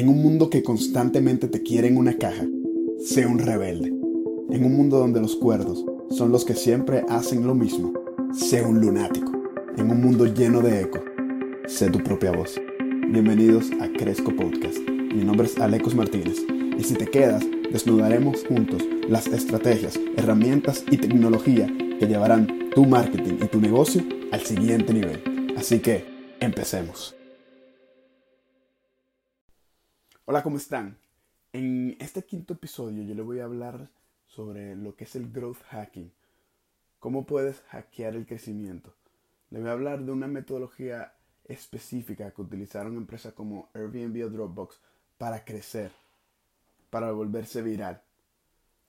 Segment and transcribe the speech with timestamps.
[0.00, 2.46] En un mundo que constantemente te quiere en una caja,
[3.04, 3.88] sé un rebelde.
[4.48, 7.92] En un mundo donde los cuerdos son los que siempre hacen lo mismo,
[8.32, 9.30] sé un lunático.
[9.76, 11.04] En un mundo lleno de eco,
[11.66, 12.58] sé tu propia voz.
[13.10, 14.78] Bienvenidos a Cresco Podcast.
[14.88, 16.38] Mi nombre es Alecos Martínez
[16.78, 21.66] y si te quedas, desnudaremos juntos las estrategias, herramientas y tecnología
[21.98, 25.52] que llevarán tu marketing y tu negocio al siguiente nivel.
[25.58, 26.06] Así que,
[26.40, 27.19] empecemos.
[30.32, 30.96] Hola, ¿cómo están?
[31.52, 33.90] En este quinto episodio yo le voy a hablar
[34.28, 36.12] sobre lo que es el growth hacking.
[37.00, 38.94] Cómo puedes hackear el crecimiento.
[39.50, 41.14] Le voy a hablar de una metodología
[41.46, 44.78] específica que utilizaron empresas como Airbnb o Dropbox
[45.18, 45.90] para crecer,
[46.90, 48.00] para volverse viral.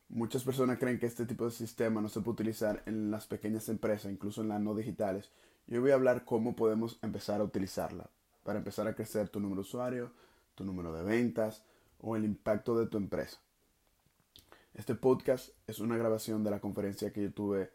[0.09, 3.67] Muchas personas creen que este tipo de sistema no se puede utilizar en las pequeñas
[3.67, 5.31] empresas, incluso en las no digitales.
[5.65, 8.11] Yo voy a hablar cómo podemos empezar a utilizarla
[8.43, 10.11] para empezar a crecer tu número de usuarios,
[10.55, 11.63] tu número de ventas
[11.99, 13.39] o el impacto de tu empresa.
[14.73, 17.71] Este podcast es una grabación de la conferencia que yo tuve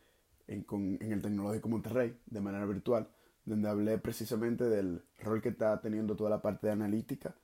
[0.48, 0.64] en,
[1.00, 3.08] el Tecnológico Monterrey de manera virtual,
[3.44, 7.34] donde hablé precisamente del rol que está teniendo toda la parte analítica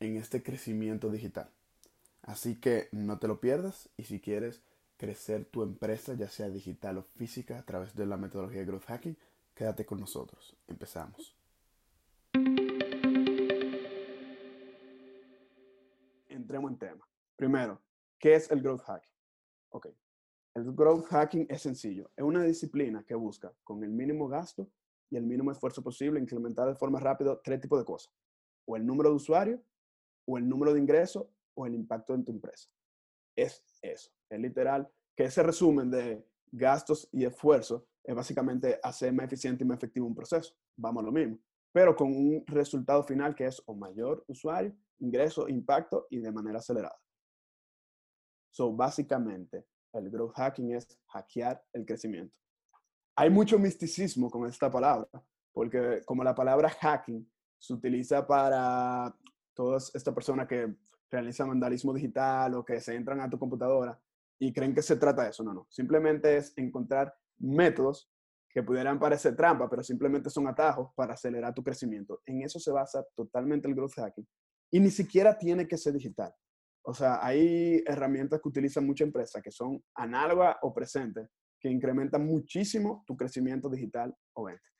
[0.00, 1.50] en este crecimiento digital.
[2.22, 4.62] Así que no te lo pierdas y si quieres
[4.96, 8.86] crecer tu empresa, ya sea digital o física, a través de la metodología de Growth
[8.86, 9.16] Hacking,
[9.54, 10.56] quédate con nosotros.
[10.68, 11.34] Empezamos.
[16.36, 17.08] Entremos en tema.
[17.36, 17.80] Primero,
[18.18, 19.12] ¿qué es el growth hacking?
[19.70, 19.88] Ok,
[20.56, 22.10] el growth hacking es sencillo.
[22.16, 24.70] Es una disciplina que busca, con el mínimo gasto
[25.10, 28.10] y el mínimo esfuerzo posible, incrementar de forma rápida tres tipos de cosas.
[28.64, 29.60] O el número de usuarios,
[30.24, 32.70] o el número de ingresos, o el impacto en tu empresa.
[33.36, 34.10] Es eso.
[34.30, 39.66] Es literal que ese resumen de gastos y esfuerzo es básicamente hacer más eficiente y
[39.66, 40.54] más efectivo un proceso.
[40.76, 41.38] Vamos a lo mismo.
[41.76, 46.58] Pero con un resultado final que es o mayor usuario ingreso, impacto y de manera
[46.58, 46.98] acelerada.
[48.50, 52.34] So, básicamente, el growth hacking es hackear el crecimiento.
[53.14, 55.06] Hay mucho misticismo con esta palabra,
[55.52, 59.14] porque como la palabra hacking se utiliza para
[59.52, 60.74] todas estas personas que
[61.10, 64.00] realizan vandalismo digital o que se entran a tu computadora
[64.38, 65.44] y creen que se trata de eso.
[65.44, 65.66] No, no.
[65.68, 68.10] Simplemente es encontrar métodos
[68.56, 72.22] que pudieran parecer trampa, pero simplemente son atajos para acelerar tu crecimiento.
[72.24, 74.26] En eso se basa totalmente el growth hacking
[74.70, 76.34] y ni siquiera tiene que ser digital.
[76.80, 81.28] O sea, hay herramientas que utilizan muchas empresas que son análogas o presentes,
[81.60, 84.70] que incrementan muchísimo tu crecimiento digital o venta.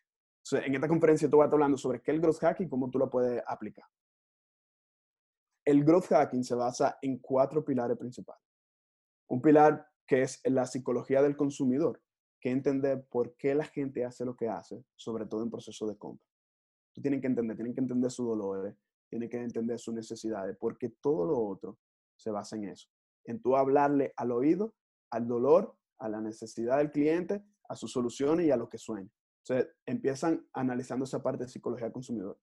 [0.52, 2.98] en esta conferencia tú vas hablando sobre qué es el growth hacking y cómo tú
[2.98, 3.84] lo puedes aplicar.
[5.66, 8.42] El growth hacking se basa en cuatro pilares principales.
[9.28, 12.00] Un pilar que es la psicología del consumidor,
[12.46, 15.96] que entender por qué la gente hace lo que hace, sobre todo en proceso de
[15.96, 16.24] compra.
[16.94, 18.72] Tú tienes que entender, tienen que entender sus dolores,
[19.10, 21.76] tiene que entender sus necesidades, porque todo lo otro
[22.14, 22.88] se basa en eso,
[23.24, 24.76] en tú hablarle al oído,
[25.10, 29.10] al dolor, a la necesidad del cliente, a sus soluciones y a lo que sueña.
[29.42, 32.38] Entonces, empiezan analizando esa parte de psicología del consumidor.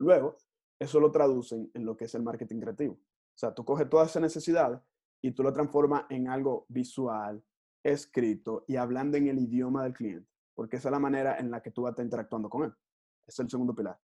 [0.00, 0.38] Luego,
[0.76, 2.94] eso lo traducen en lo que es el marketing creativo.
[2.94, 4.80] O sea, tú coges todas esas necesidades
[5.22, 7.40] y tú lo transformas en algo visual,
[7.82, 11.62] escrito y hablando en el idioma del cliente, porque esa es la manera en la
[11.62, 12.72] que tú vas a estar interactuando con él.
[13.26, 13.98] Es el segundo pilar.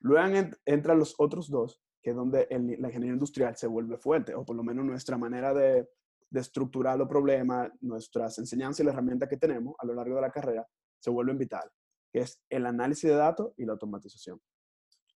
[0.00, 4.44] Luego entran los otros dos, que es donde la ingeniería industrial se vuelve fuerte, o
[4.44, 5.88] por lo menos nuestra manera de,
[6.30, 10.30] estructurar los problemas, nuestras enseñanzas y la herramienta que tenemos a lo largo de la
[10.30, 10.68] carrera
[10.98, 11.70] se vuelven vital,
[12.12, 14.38] que es el análisis de datos y la automatización.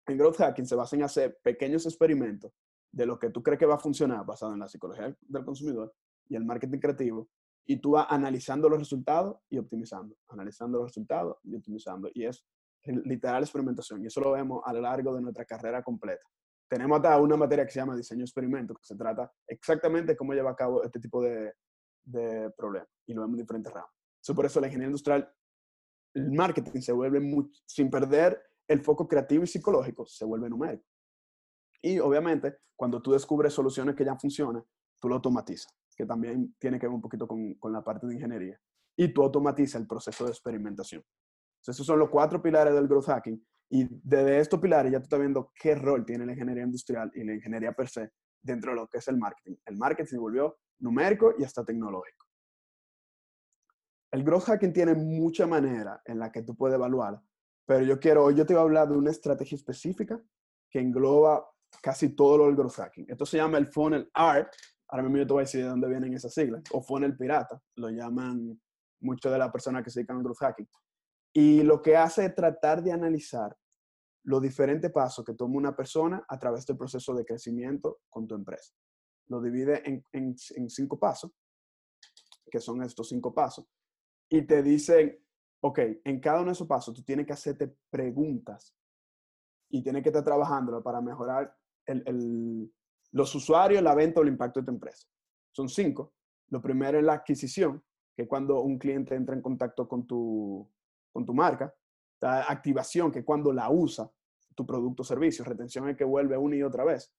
[0.06, 2.52] En Growth Hacking se basa en hacer pequeños experimentos
[2.92, 5.94] de lo que tú crees que va a funcionar basado en la psicología del consumidor
[6.28, 7.28] y el marketing creativo,
[7.70, 12.08] y tú vas analizando los resultados y optimizando, analizando los resultados y optimizando.
[12.14, 12.42] Y es
[12.86, 14.02] literal experimentación.
[14.02, 16.24] Y eso lo vemos a lo largo de nuestra carrera completa.
[16.66, 20.32] Tenemos hasta una materia que se llama diseño experimento, que se trata exactamente de cómo
[20.32, 21.52] lleva a cabo este tipo de,
[22.04, 22.88] de problemas.
[23.06, 23.90] Y lo vemos en diferentes ramas.
[24.34, 25.30] por eso la ingeniería industrial,
[26.14, 27.20] el marketing se vuelve,
[27.66, 30.86] sin perder el foco creativo y psicológico, se vuelve numérico.
[31.82, 34.64] Y obviamente, cuando tú descubres soluciones que ya funcionan,
[34.98, 38.14] tú lo automatizas, que también tiene que ver un poquito con, con la parte de
[38.14, 38.58] ingeniería.
[38.96, 41.04] Y tú automatizas el proceso de experimentación
[41.66, 43.44] esos son los cuatro pilares del growth hacking.
[43.70, 47.24] Y desde estos pilares ya tú estás viendo qué rol tiene la ingeniería industrial y
[47.24, 49.56] la ingeniería per se dentro de lo que es el marketing.
[49.66, 52.26] El marketing se volvió numérico y hasta tecnológico.
[54.10, 57.20] El growth hacking tiene mucha manera en la que tú puedes evaluar,
[57.66, 60.18] pero yo quiero, hoy yo te voy a hablar de una estrategia específica
[60.70, 61.46] que engloba
[61.82, 63.04] casi todo lo del growth hacking.
[63.06, 64.50] Esto se llama el funnel art.
[64.88, 66.62] Ahora mismo yo te voy a decir de dónde vienen esas siglas.
[66.72, 68.60] O funnel pirata, lo llaman
[69.00, 70.68] muchas de las personas que se dedican al growth hacking.
[71.32, 73.56] Y lo que hace es tratar de analizar
[74.24, 78.34] los diferentes pasos que toma una persona a través del proceso de crecimiento con tu
[78.34, 78.74] empresa.
[79.28, 81.30] Lo divide en, en, en cinco pasos,
[82.50, 83.66] que son estos cinco pasos,
[84.30, 85.18] y te dicen,
[85.60, 88.74] ok, en cada uno de esos pasos tú tienes que hacerte preguntas
[89.70, 91.54] y tienes que estar trabajándolo para mejorar
[91.86, 92.74] el, el,
[93.12, 95.06] los usuarios, la venta o el impacto de tu empresa.
[95.52, 96.14] Son cinco.
[96.48, 97.82] Lo primero es la adquisición,
[98.14, 100.68] que es cuando un cliente entra en contacto con tu,
[101.12, 101.74] con tu marca.
[102.20, 104.10] La activación, que es cuando la usa
[104.54, 105.44] tu producto o servicio.
[105.44, 107.12] Retención es que vuelve una y otra vez.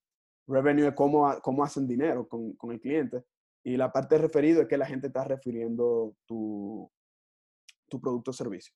[0.47, 3.23] Revenue es cómo, cómo hacen dinero con, con el cliente.
[3.63, 6.89] Y la parte referido es que la gente está refiriendo tu,
[7.87, 8.73] tu producto o servicio.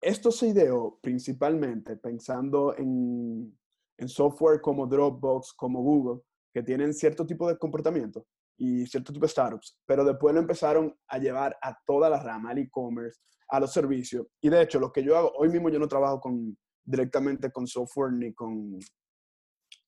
[0.00, 3.56] Esto se ideó principalmente pensando en,
[3.98, 6.22] en software como Dropbox, como Google,
[6.52, 8.26] que tienen cierto tipo de comportamiento
[8.58, 12.50] y cierto tipo de startups, pero después lo empezaron a llevar a toda la rama,
[12.50, 13.18] al e-commerce,
[13.48, 14.26] a los servicios.
[14.40, 17.66] Y de hecho, lo que yo hago, hoy mismo yo no trabajo con, directamente con
[17.66, 18.78] software ni con,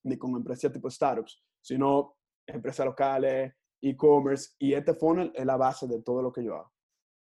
[0.04, 2.16] ni con empresas tipo startups, sino
[2.46, 6.72] empresas locales, e-commerce, y este funnel es la base de todo lo que yo hago.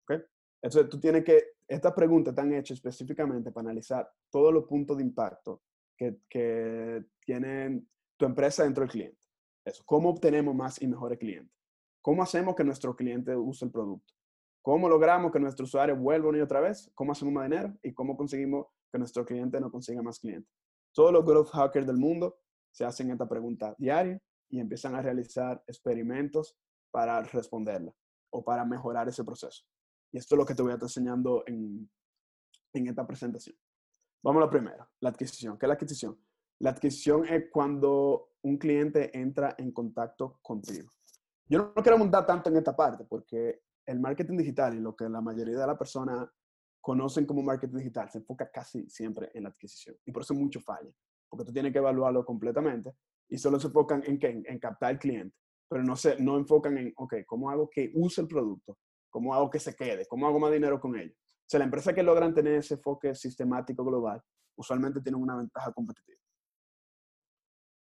[0.04, 0.24] ¿Okay?
[0.62, 5.04] Entonces, tú tienes que, estas preguntas están hechas específicamente para analizar todos los puntos de
[5.04, 5.62] impacto
[5.98, 9.28] que, que tienen tu empresa dentro del cliente.
[9.66, 11.54] Eso, ¿cómo obtenemos más y mejores clientes?
[12.02, 14.14] ¿Cómo hacemos que nuestro cliente use el producto?
[14.62, 16.92] ¿Cómo logramos que nuestro usuario vuelva una y otra vez?
[16.94, 17.74] ¿Cómo hacemos más dinero?
[17.84, 20.52] ¿Y cómo conseguimos que nuestro cliente no consiga más clientes?
[20.94, 22.40] Todos los growth hackers del mundo
[22.72, 26.58] se hacen esta pregunta diaria y empiezan a realizar experimentos
[26.92, 27.94] para responderla
[28.30, 29.64] o para mejorar ese proceso.
[30.12, 31.90] Y esto es lo que te voy a estar enseñando en,
[32.74, 33.56] en esta presentación.
[34.28, 35.58] Vamos a la primera, la adquisición.
[35.58, 36.20] ¿Qué es la adquisición?
[36.60, 40.90] La adquisición es cuando un cliente entra en contacto contigo.
[41.48, 45.08] Yo no quiero montar tanto en esta parte porque el marketing digital y lo que
[45.08, 46.28] la mayoría de las personas
[46.82, 49.96] conocen como marketing digital se enfoca casi siempre en la adquisición.
[50.04, 50.92] Y por eso mucho falla,
[51.30, 52.96] porque tú tienes que evaluarlo completamente
[53.30, 54.44] y solo se enfocan en, ¿qué?
[54.46, 55.38] en, captar el cliente,
[55.70, 58.78] pero no, se, no enfocan en, ok, ¿cómo hago que use el producto?
[59.10, 60.06] ¿Cómo hago que se quede?
[60.06, 61.16] ¿Cómo hago más dinero con ello?
[61.48, 64.22] O sea, la empresa que logran tener ese enfoque sistemático global,
[64.58, 66.20] usualmente tienen una ventaja competitiva.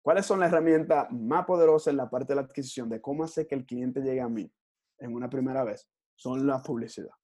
[0.02, 3.46] ¿Cuáles son las herramientas más poderosas en la parte de la adquisición de cómo hacer
[3.46, 4.52] que el cliente llegue a mí
[4.98, 5.88] en una primera vez?
[6.14, 7.14] Son la publicidad.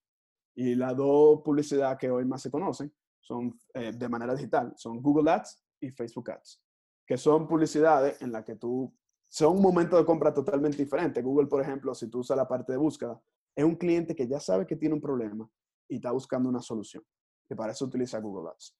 [0.54, 2.90] Y las dos publicidades que hoy más se conocen
[3.20, 6.62] son eh, de manera digital, son Google Ads y Facebook Ads,
[7.06, 8.94] que son publicidades en las que tú,
[9.28, 11.20] son un momento de compra totalmente diferente.
[11.20, 13.20] Google, por ejemplo, si tú usas la parte de búsqueda,
[13.54, 15.46] es un cliente que ya sabe que tiene un problema
[15.88, 17.02] y está buscando una solución.
[17.48, 18.76] Y para eso utiliza Google Ads.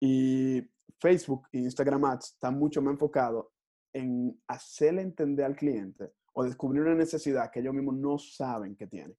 [0.00, 0.62] Y
[1.00, 3.46] Facebook e Instagram Ads están mucho más enfocados
[3.92, 8.86] en hacerle entender al cliente o descubrir una necesidad que ellos mismos no saben que
[8.86, 9.16] tienen.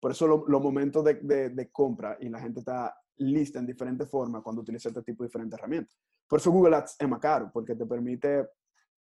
[0.00, 4.08] Por eso los momentos de, de, de, compra y la gente está lista en diferentes
[4.08, 5.98] formas cuando utiliza este tipo de diferentes herramientas.
[6.26, 8.48] Por eso Google Ads es más caro, porque te permite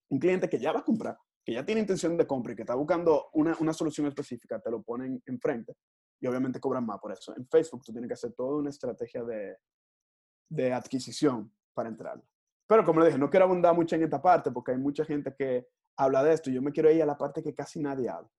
[0.10, 2.64] un cliente que ya va a comprar, que ya tiene intención de compra y que
[2.64, 5.74] está buscando una, una solución específica, te lo ponen enfrente
[6.22, 7.36] y obviamente cobran más por eso.
[7.36, 9.58] En Facebook tú tienes que hacer toda una estrategia de,
[10.50, 12.22] de adquisición para entrar.
[12.68, 15.34] Pero como le dije, no quiero abundar mucho en esta parte porque hay mucha gente
[15.38, 18.08] que habla de esto y yo me quiero ir a la parte que casi nadie
[18.08, 18.30] habla.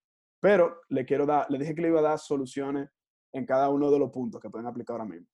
[0.41, 2.89] Pero le quiero dar, le dije que le iba a dar soluciones
[3.33, 5.27] en cada uno de los puntos que pueden aplicar ahora mismo.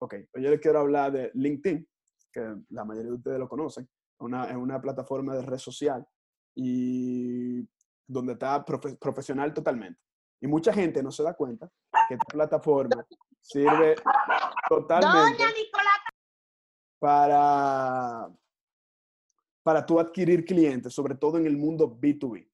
[0.00, 1.88] Ok, pues yo les quiero hablar de LinkedIn,
[2.32, 3.88] que la mayoría de ustedes lo conocen.
[4.18, 6.06] Una, es una plataforma de red social
[6.54, 7.66] y
[8.06, 10.00] donde está profesional totalmente.
[10.40, 11.70] Y mucha gente no se da cuenta
[12.08, 13.06] que esta plataforma
[13.40, 13.96] sirve
[14.68, 15.44] totalmente
[16.98, 18.28] para,
[19.62, 22.48] para tú adquirir clientes, sobre todo en el mundo B2B.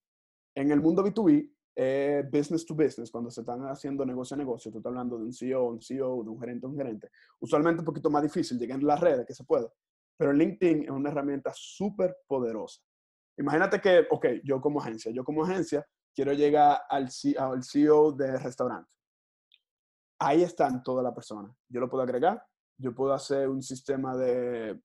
[0.55, 4.71] En el mundo B2B, eh, business to business, cuando se están haciendo negocio a negocio,
[4.71, 7.11] tú estás hablando de un CEO, un CEO, de un gerente, un gerente,
[7.41, 9.69] usualmente un poquito más difícil, llegar en las redes, que se puede.
[10.19, 12.83] Pero LinkedIn es una herramienta súper poderosa.
[13.39, 18.91] Imagínate que, ok, yo como agencia, yo como agencia quiero llegar al, CEO de restaurante.
[20.19, 21.55] Ahí están todas las personas.
[21.69, 22.45] Yo lo puedo agregar,
[22.79, 24.81] yo puedo hacer un sistema de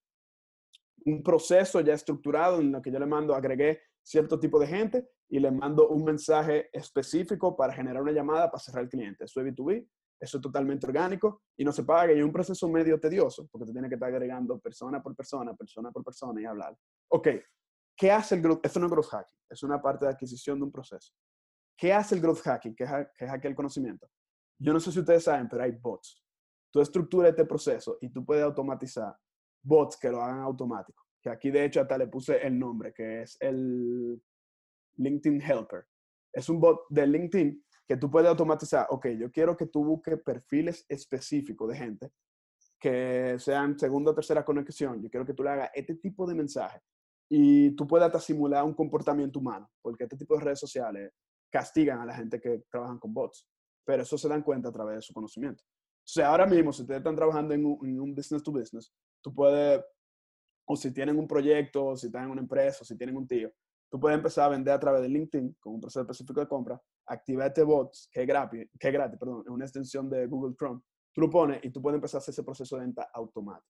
[1.05, 5.10] un proceso ya estructurado en lo que yo le mando, agregué cierto tipo de gente
[5.29, 9.25] y le mando un mensaje específico para generar una llamada para cerrar el cliente.
[9.25, 9.88] Eso es B2B,
[10.19, 13.67] eso es totalmente orgánico y no se paga y es un proceso medio tedioso porque
[13.67, 16.75] te tiene que estar agregando persona por persona, persona por persona y hablar.
[17.10, 17.27] Ok,
[17.98, 18.66] ¿qué hace el growth?
[18.66, 21.12] Esto no es growth hacking, es una parte de adquisición de un proceso.
[21.75, 22.75] ¿Qué hace el growth hacking?
[22.75, 24.08] ¿Qué es, qué es el conocimiento?
[24.60, 26.24] Yo no sé si ustedes saben, pero hay bots
[26.72, 29.16] tú estructuras este proceso y tú puedes automatizar
[29.63, 31.04] bots que lo hagan automático.
[31.22, 34.22] Que aquí de hecho hasta le puse el nombre, que es el
[34.98, 35.86] LinkedIn Helper.
[36.32, 38.88] Es un bot de LinkedIn que tú puedes automatizar.
[38.89, 42.12] Ok, yo quiero que tú busques perfiles específicos de gente
[42.80, 45.01] que sean segunda o tercera conexión.
[45.01, 46.80] Yo quiero que tú le hagas este tipo de mensaje
[47.29, 51.12] y tú puedas hasta simular un comportamiento humano, porque este tipo de redes sociales
[51.50, 53.48] castigan a la gente que trabajan con bots,
[53.86, 55.63] pero eso se dan cuenta a través de su conocimiento.
[55.63, 59.84] O sea, ahora mismo, si ustedes están trabajando en un, business to business, tú puedes,
[60.65, 63.27] o si tienen un proyecto, o si están en una empresa, o si tienen un
[63.27, 63.51] tío,
[63.89, 66.81] tú puedes empezar a vender a través de LinkedIn con un proceso específico de compra,
[67.07, 70.55] activar este bot, que es gratis, que es gratis, perdón, es una extensión de Google
[70.55, 70.81] Chrome,
[71.13, 73.67] tú lo pones y tú puedes empezar a hacer ese proceso de venta automático.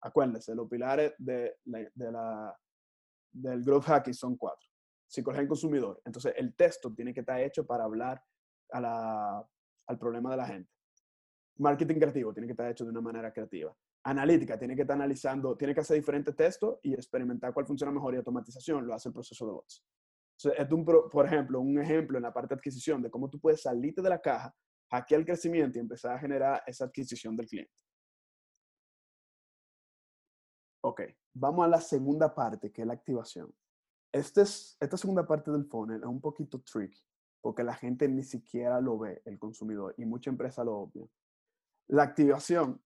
[0.00, 2.56] Acuérdense, los pilares de de la,
[3.36, 4.66] del growth hacking son cuatro.
[5.06, 6.00] Psicología del consumidor.
[6.04, 8.22] Entonces, el texto tiene que estar hecho para hablar
[8.70, 9.48] a la,
[9.86, 10.70] al problema de la gente.
[11.58, 13.74] Marketing creativo tiene que estar hecho de una manera creativa.
[14.04, 18.14] Analítica tiene que estar analizando, tiene que hacer diferentes textos y experimentar cuál funciona mejor
[18.14, 19.84] y automatización lo hace el proceso de bots.
[20.38, 23.40] Entonces, es un, por ejemplo, un ejemplo en la parte de adquisición de cómo tú
[23.40, 24.54] puedes salirte de la caja,
[24.90, 27.72] hackear el crecimiento y empezar a generar esa adquisición del cliente.
[30.98, 31.02] Ok,
[31.34, 33.54] vamos a la segunda parte, que es la activación.
[34.10, 36.98] Este es, esta segunda parte del funnel es un poquito tricky,
[37.42, 41.06] porque la gente ni siquiera lo ve, el consumidor, y mucha empresa lo obvia.
[41.88, 42.82] La activación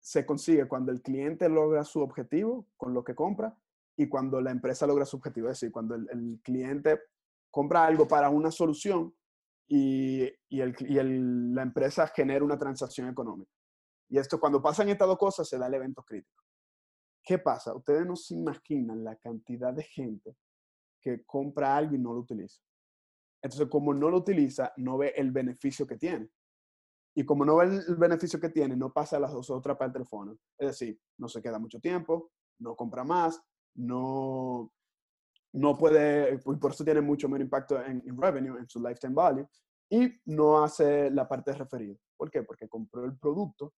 [0.00, 3.54] se consigue cuando el cliente logra su objetivo con lo que compra
[3.94, 5.48] y cuando la empresa logra su objetivo.
[5.48, 7.02] Es decir, cuando el, cliente
[7.50, 9.14] compra algo para una solución
[9.68, 13.52] y, la empresa genera una transacción económica.
[14.08, 16.41] Y esto, cuando pasan estas dos cosas, se da el evento crítico.
[17.24, 17.74] ¿Qué pasa?
[17.74, 20.36] Ustedes no se imaginan la cantidad de gente
[21.00, 22.60] que compra algo y no lo utiliza.
[23.42, 26.28] Entonces, como no lo utiliza, no ve el beneficio que tiene.
[27.14, 29.94] Y como no ve el beneficio que tiene, no pasa a las dos otras partes
[29.94, 30.38] del fondo.
[30.58, 33.40] Es decir, no se queda mucho tiempo, no compra más,
[33.74, 34.72] no,
[35.52, 39.48] no puede, por eso tiene mucho menos impacto en, en, revenue, en su lifetime value,
[39.90, 41.96] y no hace la parte de referido.
[42.16, 42.42] ¿Por qué?
[42.44, 43.74] Porque compró el producto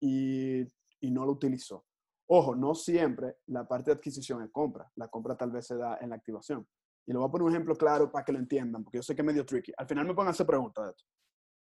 [0.00, 0.60] y,
[1.00, 1.86] y no lo utilizó.
[2.28, 4.90] Ojo, no siempre la parte de adquisición es compra.
[4.96, 6.66] La compra tal vez se da en la activación.
[7.06, 9.14] Y le voy a poner un ejemplo claro para que lo entiendan, porque yo sé
[9.14, 9.72] que es medio tricky.
[9.76, 11.04] Al final me pueden hacer preguntas de esto,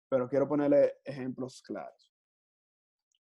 [0.08, 2.14] pero quiero ponerle ejemplos claros.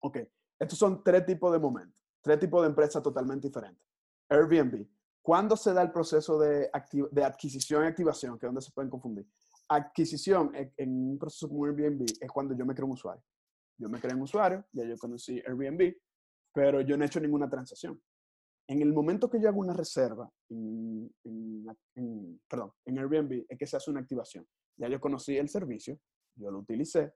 [0.02, 0.20] Ok,
[0.60, 3.84] estos son tres tipos de momentos, tres tipos de empresas totalmente diferentes.
[4.30, 4.88] Airbnb.
[5.24, 6.70] ¿Cuándo se da el proceso de,
[7.12, 8.38] de adquisición y activación?
[8.38, 9.28] Que es donde se pueden confundir.
[9.68, 13.24] Adquisición en un proceso como Airbnb es cuando yo me creo un usuario.
[13.80, 15.96] Yo me creo un usuario, ya yo conocí Airbnb,
[16.56, 18.02] pero yo no he hecho ninguna transacción.
[18.68, 21.14] En el momento que yo hago una reserva en,
[22.48, 24.48] perdón, en Airbnb, es que se hace una activación.
[24.78, 26.00] Ya yo conocí el servicio,
[26.36, 27.14] yo lo utilicé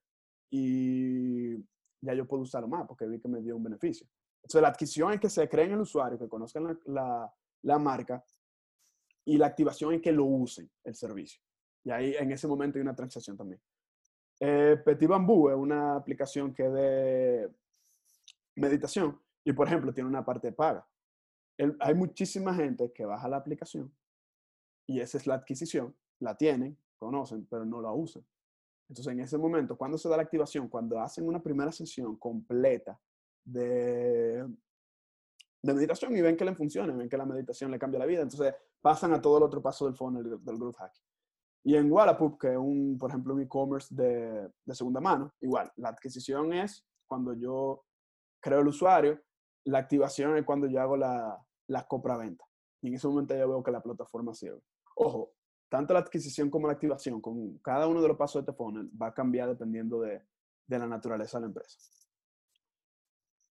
[0.51, 1.55] y
[2.01, 4.05] ya yo puedo usarlo más porque vi que me dio un beneficio.
[4.43, 8.23] Entonces, la adquisición es que se cree en el usuario, que conozcan la, la, marca
[9.25, 11.41] y la activación es que lo usen el servicio.
[11.85, 13.61] Y ahí en ese momento hay una transacción también.
[14.41, 17.49] Eh, Petit Bamboo es una aplicación que de
[18.55, 20.87] meditación y por ejemplo, tiene una parte paga.
[21.79, 23.93] hay muchísima gente que baja la aplicación
[24.87, 28.25] y esa es la adquisición, la tienen, conocen, pero no la usan.
[28.89, 30.67] Entonces, en ese momento, cuando se da la activación?
[30.67, 32.99] Cuando hacen una primera sesión completa
[33.45, 34.43] de,
[35.61, 38.23] de meditación y ven que le funciona, ven que la meditación le cambia la vida,
[38.23, 40.93] entonces pasan a todo el otro paso del funnel del, del growth hack.
[41.63, 45.71] Y en Wallapop, que es un, por ejemplo, un e-commerce de, de segunda mano, igual,
[45.75, 47.85] la adquisición es cuando yo
[48.39, 49.21] creo el usuario,
[49.69, 52.45] la activación es cuando yo hago la, la compra-venta.
[52.81, 54.61] Y en ese momento yo veo que la plataforma sirve.
[54.95, 55.33] Ojo,
[55.69, 58.89] tanto la adquisición como la activación, con cada uno de los pasos de este funnel,
[58.99, 60.21] va a cambiar dependiendo de,
[60.65, 61.77] de la naturaleza de la empresa.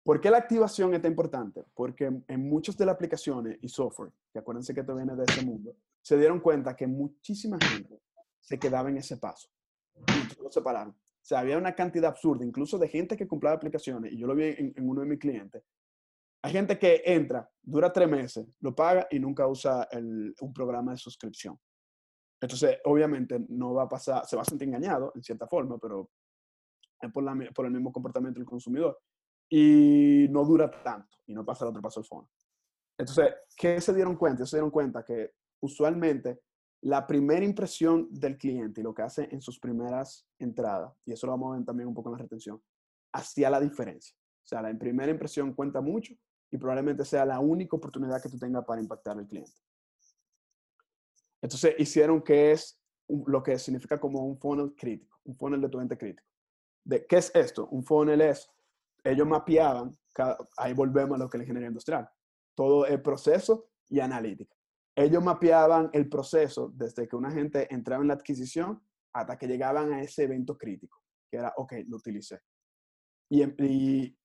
[0.03, 1.65] ¿Por qué la activación es tan importante?
[1.73, 5.45] Porque en muchas de las aplicaciones y software, que acuérdense que esto viene de ese
[5.45, 7.99] mundo, se dieron cuenta que muchísima gente
[8.39, 9.49] se quedaba en ese paso.
[9.95, 10.91] Y lo separaron.
[10.93, 14.35] O sea, había una cantidad absurda, incluso de gente que compraba aplicaciones, y yo lo
[14.35, 15.61] vi en uno de mis clientes,
[16.47, 20.97] hay gente que entra, dura tres meses, lo paga y nunca usa un programa de
[20.97, 21.59] suscripción.
[22.39, 26.09] Entonces, obviamente, no va a pasar, se va a sentir engañado en cierta forma, pero
[27.01, 28.97] es por, por el mismo comportamiento del consumidor.
[29.49, 32.29] Y no dura tanto y no pasa el otro paso del fondo.
[32.97, 34.45] Entonces, ¿qué se dieron cuenta?
[34.45, 36.39] Se dieron cuenta que usualmente
[36.83, 41.27] la primera impresión del cliente y lo que hace en sus primeras entradas, y eso
[41.27, 42.61] lo vamos a ver también un poco en la retención,
[43.11, 44.15] hacía la diferencia.
[44.17, 46.13] O sea, la primera impresión cuenta mucho
[46.49, 49.51] y probablemente sea la única oportunidad que tú tengas para impactar al cliente.
[51.41, 55.79] Entonces hicieron que es lo que significa como un funnel crítico, un funnel de tu
[55.79, 56.27] ente crítico.
[56.83, 57.67] ¿De qué es esto?
[57.67, 58.49] Un funnel es,
[59.03, 59.91] ellos mapeaban,
[60.57, 62.09] ahí volvemos a lo que es la ingeniería industrial,
[62.55, 64.55] todo el proceso y analítica.
[64.95, 68.81] Ellos mapeaban el proceso desde que una gente entraba en la adquisición
[69.13, 72.39] hasta que llegaban a ese evento crítico, que era, ok, lo utilicé.
[73.29, 74.17] y, y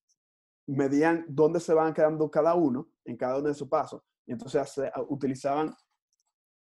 [0.66, 4.02] medían dónde se van quedando cada uno en cada uno de sus pasos.
[4.26, 5.74] Y entonces utilizaban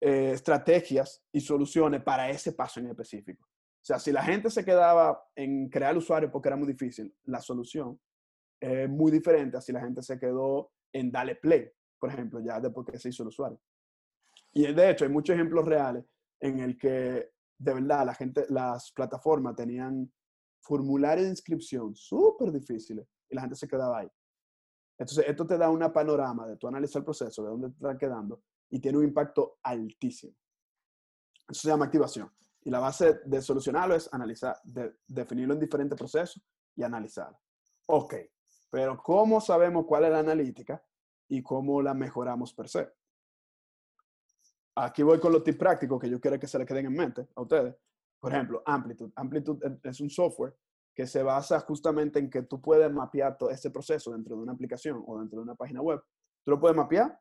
[0.01, 3.47] eh, estrategias y soluciones para ese paso en específico.
[3.47, 7.15] O sea, si la gente se quedaba en crear el usuario porque era muy difícil,
[7.25, 7.99] la solución
[8.59, 11.69] es muy diferente a si la gente se quedó en darle play,
[11.99, 13.59] por ejemplo, ya después que se hizo el usuario.
[14.53, 16.05] Y de hecho, hay muchos ejemplos reales
[16.39, 20.11] en el que de verdad la gente, las plataformas tenían
[20.61, 24.11] formularios de inscripción súper difíciles la gente se quedaba ahí.
[24.97, 27.97] Entonces, esto te da una panorama de tu analizar el proceso, de dónde te está
[27.97, 30.35] quedando y tiene un impacto altísimo.
[31.49, 32.31] Eso se llama activación.
[32.61, 36.41] Y la base de solucionarlo es analizar, de, definirlo en diferentes procesos
[36.75, 37.37] y analizarlo.
[37.87, 38.15] Ok,
[38.69, 40.83] pero ¿cómo sabemos cuál es la analítica
[41.27, 42.89] y cómo la mejoramos per se?
[44.75, 47.27] Aquí voy con los tips prácticos que yo quiero que se le queden en mente
[47.35, 47.75] a ustedes.
[48.19, 49.11] Por ejemplo, Amplitude.
[49.15, 50.55] Amplitude es un software
[50.95, 54.53] que se basa justamente en que tú puedes mapear todo ese proceso dentro de una
[54.53, 56.01] aplicación o dentro de una página web.
[56.43, 57.19] Tú lo puedes mapear,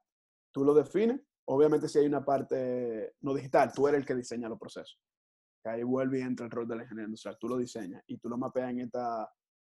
[0.52, 1.20] tú lo defines.
[1.46, 5.00] Obviamente si hay una parte no digital, tú eres el que diseña los procesos.
[5.64, 7.36] Ahí vuelve y entra el rol del ingeniero industrial.
[7.40, 9.30] Tú lo diseñas y tú lo mapeas en, esta,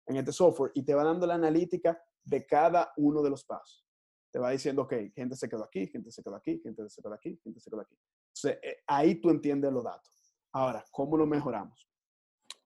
[0.07, 3.87] en este software y te va dando la analítica de cada uno de los pasos.
[4.31, 7.15] Te va diciendo, ok, gente se quedó aquí, gente se quedó aquí, gente se quedó
[7.15, 7.97] aquí, gente se quedó aquí.
[8.35, 10.13] Entonces, eh, ahí tú entiendes los datos.
[10.53, 11.88] Ahora, ¿cómo lo mejoramos?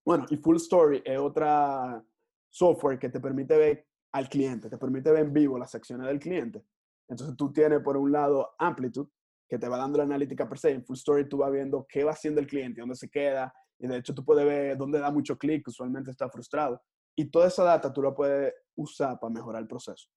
[0.05, 2.05] Bueno, y Full Story es otra
[2.49, 6.19] software que te permite ver al cliente, te permite ver en vivo las secciones del
[6.19, 6.65] cliente.
[7.09, 9.11] Entonces tú tienes por un lado Amplitude,
[9.49, 10.71] que te va dando la analítica per se.
[10.71, 13.55] En Full Story tú vas viendo qué va haciendo el cliente, dónde se queda.
[13.79, 16.83] Y de hecho tú puedes ver dónde da mucho clic, usualmente está frustrado.
[17.15, 20.09] Y toda esa data tú la puedes usar para mejorar el proceso.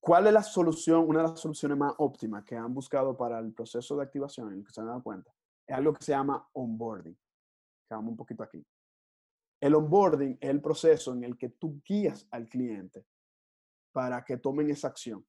[0.00, 3.52] ¿Cuál es la solución, una de las soluciones más óptimas que han buscado para el
[3.52, 5.30] proceso de activación, en el que se han dado cuenta?
[5.70, 7.16] Es algo que se llama onboarding.
[7.90, 8.64] Vamos un poquito aquí.
[9.60, 13.06] El onboarding es el proceso en el que tú guías al cliente
[13.92, 15.24] para que tomen esa acción.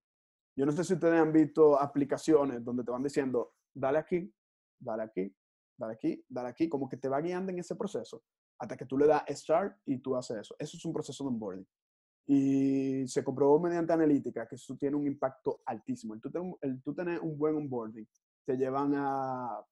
[0.55, 4.33] Yo no sé si ustedes han visto aplicaciones donde te van diciendo, dale aquí,
[4.79, 5.35] dale aquí,
[5.77, 8.23] dale aquí, dale aquí, como que te va guiando en ese proceso
[8.59, 10.55] hasta que tú le das start y tú haces eso.
[10.57, 11.67] Eso es un proceso de onboarding.
[12.27, 16.13] Y se comprobó mediante analítica que eso tiene un impacto altísimo.
[16.13, 18.07] El tú, el tú tener un buen onboarding
[18.45, 19.63] te llevan a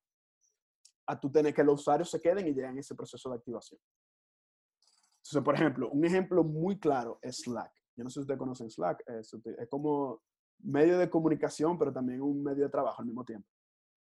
[1.09, 3.81] a tú tener que los usuarios se queden y lleguen a ese proceso de activación.
[5.17, 7.71] Entonces, por ejemplo, un ejemplo muy claro es Slack.
[7.95, 9.03] Yo no sé si ustedes conocen Slack.
[9.07, 9.35] Es,
[9.69, 10.21] como
[10.59, 13.47] medio de comunicación, pero también un medio de trabajo al mismo tiempo.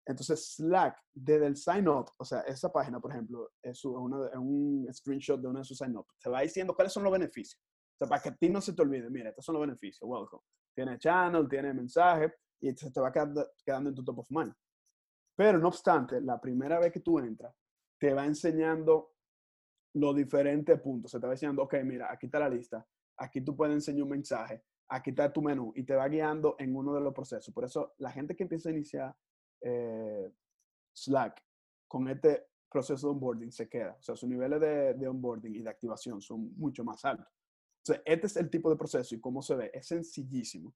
[0.05, 5.41] Entonces, Slack, desde el sign up, o sea, esa página, por ejemplo, es, un screenshot
[5.41, 6.07] de uno de sus sign up.
[6.19, 7.63] Se va diciendo cuáles son los beneficios.
[7.95, 10.07] O sea, para que a ti no se te olvide, mira, estos son los beneficios.
[10.09, 10.43] Welcome.
[10.75, 14.55] Tiene channel, tiene mensaje y se te va quedando, quedando en tu top of mind.
[15.39, 17.55] Pero no obstante, la primera vez que tú entras,
[17.97, 19.13] te va enseñando
[19.95, 21.13] los diferentes puntos.
[21.13, 22.85] Se te va diciendo, ok, mira, aquí está la lista,
[23.17, 26.75] aquí tú puedes enseñar un mensaje, aquí está tu menú y te va guiando en
[26.75, 27.55] uno de los procesos.
[27.55, 29.17] Por eso, la gente que empieza a iniciar
[29.61, 30.29] eh,
[30.93, 31.41] Slack
[31.87, 33.97] con este proceso de onboarding se queda.
[33.97, 37.33] O sea, sus niveles de, onboarding y de activación son mucho más altos.
[37.85, 39.71] Entonces, este es el tipo de proceso y cómo se ve.
[39.73, 40.75] Es sencillísimo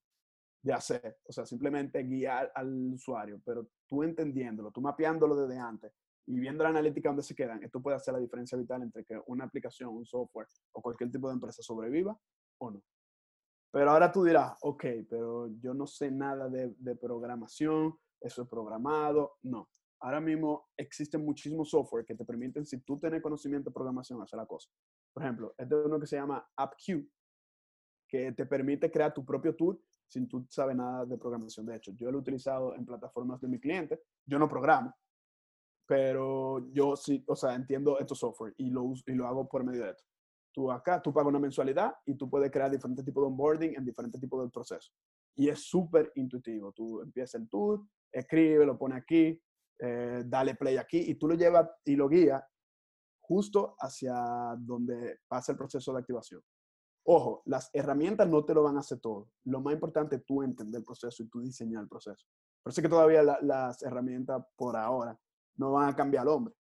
[0.62, 1.18] de hacer.
[1.26, 5.92] O sea, simplemente guiar al usuario, pero tú entendiéndolo, tú mapeándolo desde antes
[6.26, 9.20] y viendo la analítica donde se quedan, esto puede hacer la diferencia vital entre que
[9.26, 12.16] una aplicación, un software o cualquier tipo de empresa sobreviva
[12.58, 12.82] o no.
[13.72, 18.48] Pero ahora tú dirás, ok, pero yo no sé nada de, de programación, eso es
[18.48, 19.38] programado.
[19.42, 19.68] No.
[20.00, 24.36] Ahora mismo existen muchísimos software que te permiten, si tú tienes conocimiento de programación, hacer
[24.36, 24.68] la cosa.
[25.12, 27.08] Por ejemplo, este es uno que se llama AppQ,
[28.08, 29.80] que te permite crear tu propio tool
[30.12, 31.64] sin tú sabes nada de programación.
[31.64, 34.02] De hecho, yo lo he utilizado en plataformas de mi cliente.
[34.26, 34.94] Yo no programo,
[35.86, 39.84] pero yo sí, o sea, entiendo estos software y lo, y lo hago por medio
[39.84, 40.04] de esto.
[40.52, 43.84] Tú acá, tú pagas una mensualidad y tú puedes crear diferentes tipos de onboarding en
[43.86, 44.94] diferentes tipos de procesos.
[45.34, 46.72] Y es súper intuitivo.
[46.72, 49.40] Tú empiezas el tour, escribe, lo pone aquí,
[49.78, 52.42] eh, dale play aquí y tú lo llevas y lo guías
[53.18, 54.14] justo hacia
[54.58, 56.42] donde pasa el proceso de activación.
[57.04, 59.30] Ojo, las herramientas no te lo van a hacer todo.
[59.44, 62.26] Lo más importante es tú entender el proceso y tú diseñar el proceso.
[62.62, 65.18] Por eso que todavía las herramientas por ahora
[65.56, 66.54] no van a cambiar al hombre.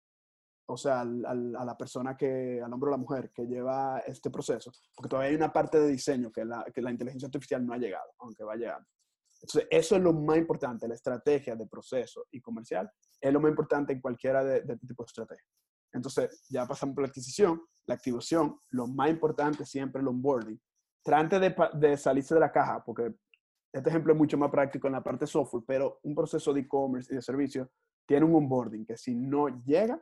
[0.66, 4.72] O sea, a la persona que, al hombre o la mujer que lleva este proceso.
[4.94, 7.78] Porque todavía hay una parte de diseño que la, que la inteligencia artificial no ha
[7.78, 8.88] llegado, aunque va llegando.
[9.40, 13.50] Entonces, eso es lo más importante, la estrategia de proceso y comercial es lo más
[13.50, 15.44] importante en cualquiera de, de este tipo de estrategia.
[15.92, 20.60] Entonces, ya pasamos por la adquisición, la activación, lo más importante siempre el onboarding.
[21.04, 23.14] Trate de, de salirse de la caja, porque
[23.72, 27.12] este ejemplo es mucho más práctico en la parte software, pero un proceso de e-commerce
[27.12, 27.70] y de servicio
[28.06, 30.00] tiene un onboarding que si no llega,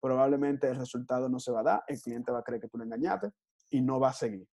[0.00, 2.78] probablemente el resultado no se va a dar, el cliente va a creer que tú
[2.78, 3.30] le engañaste
[3.70, 4.46] y no va a seguir.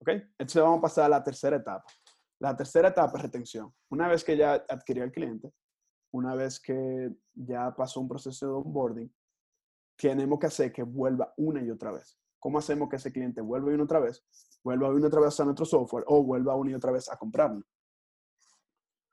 [0.00, 0.08] ¿Ok?
[0.08, 1.84] Entonces vamos a pasar a la tercera etapa.
[2.38, 3.72] La tercera etapa es retención.
[3.90, 5.50] Una vez que ya adquirió el cliente,
[6.16, 9.14] una vez que ya pasó un proceso de onboarding,
[9.96, 12.18] tenemos que hacer que vuelva una y otra vez.
[12.38, 14.24] ¿Cómo hacemos que ese cliente vuelva una y otra vez?
[14.62, 17.16] Vuelva una y otra vez a nuestro software o vuelva una y otra vez a
[17.16, 17.64] comprarlo.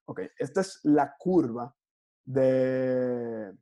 [0.05, 1.75] Ok, esta es la curva
[2.25, 3.53] de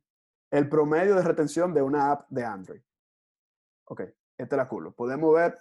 [0.50, 2.82] el promedio de retención de una app de Android.
[3.84, 4.02] Ok,
[4.36, 4.90] esta es la curva.
[4.92, 5.58] Podemos ver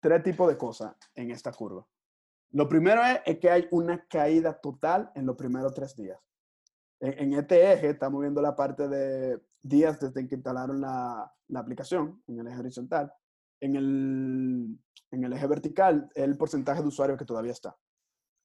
[0.00, 1.86] tres tipos de cosas en esta curva.
[2.52, 6.18] Lo primero es, que hay una caída total en los primeros tres días.
[7.00, 12.40] En, este eje estamos viendo la parte de días desde que instalaron la, aplicación, en
[12.40, 13.12] el eje horizontal.
[13.60, 14.78] En el,
[15.10, 17.76] en el eje vertical, el porcentaje de usuarios que todavía está.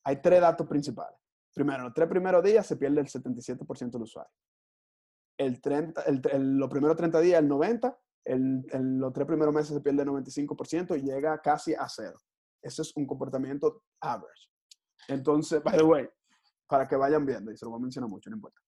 [0.05, 1.19] Hay tres datos principales.
[1.53, 4.31] Primero, los tres primeros días se pierde el 77% del usuario.
[5.37, 7.97] El 30, el, los primeros 30 días, el 90%.
[8.27, 12.19] En los tres primeros meses se pierde el 95% y llega casi a cero.
[12.61, 14.49] Ese es un comportamiento average.
[15.07, 16.09] Entonces, by the way,
[16.67, 18.61] para que vayan viendo, y se lo voy a mencionar mucho, no importa.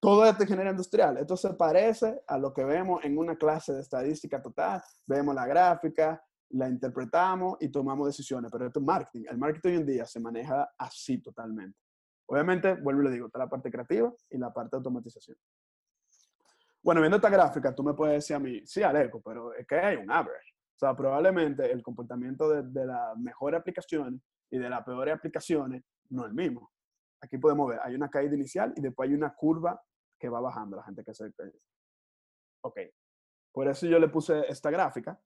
[0.00, 1.18] Todo esto es ingeniería industrial.
[1.18, 4.82] Esto se parece a lo que vemos en una clase de estadística total.
[5.06, 8.50] Vemos la gráfica, la interpretamos y tomamos decisiones.
[8.50, 9.26] Pero esto es marketing.
[9.28, 11.78] El marketing hoy en día se maneja así totalmente.
[12.24, 15.36] Obviamente, vuelvo y le digo, está la parte creativa y la parte de automatización.
[16.82, 19.74] Bueno, viendo esta gráfica, tú me puedes decir a mí, sí, Aleco, pero es que
[19.74, 20.54] hay un average.
[20.76, 24.18] O sea, probablemente el comportamiento de, de las mejores aplicaciones
[24.50, 26.70] y de las peores aplicaciones no es el mismo.
[27.22, 29.82] Aquí podemos ver, hay una caída inicial y después hay una curva
[30.18, 31.32] que va bajando la gente que se
[32.62, 32.78] Ok.
[33.52, 35.20] Por eso yo le puse esta gráfica,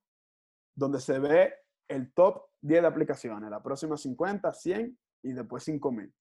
[0.75, 1.53] donde se ve
[1.87, 6.13] el top 10 de aplicaciones, la próxima 50, 100 y después 5000.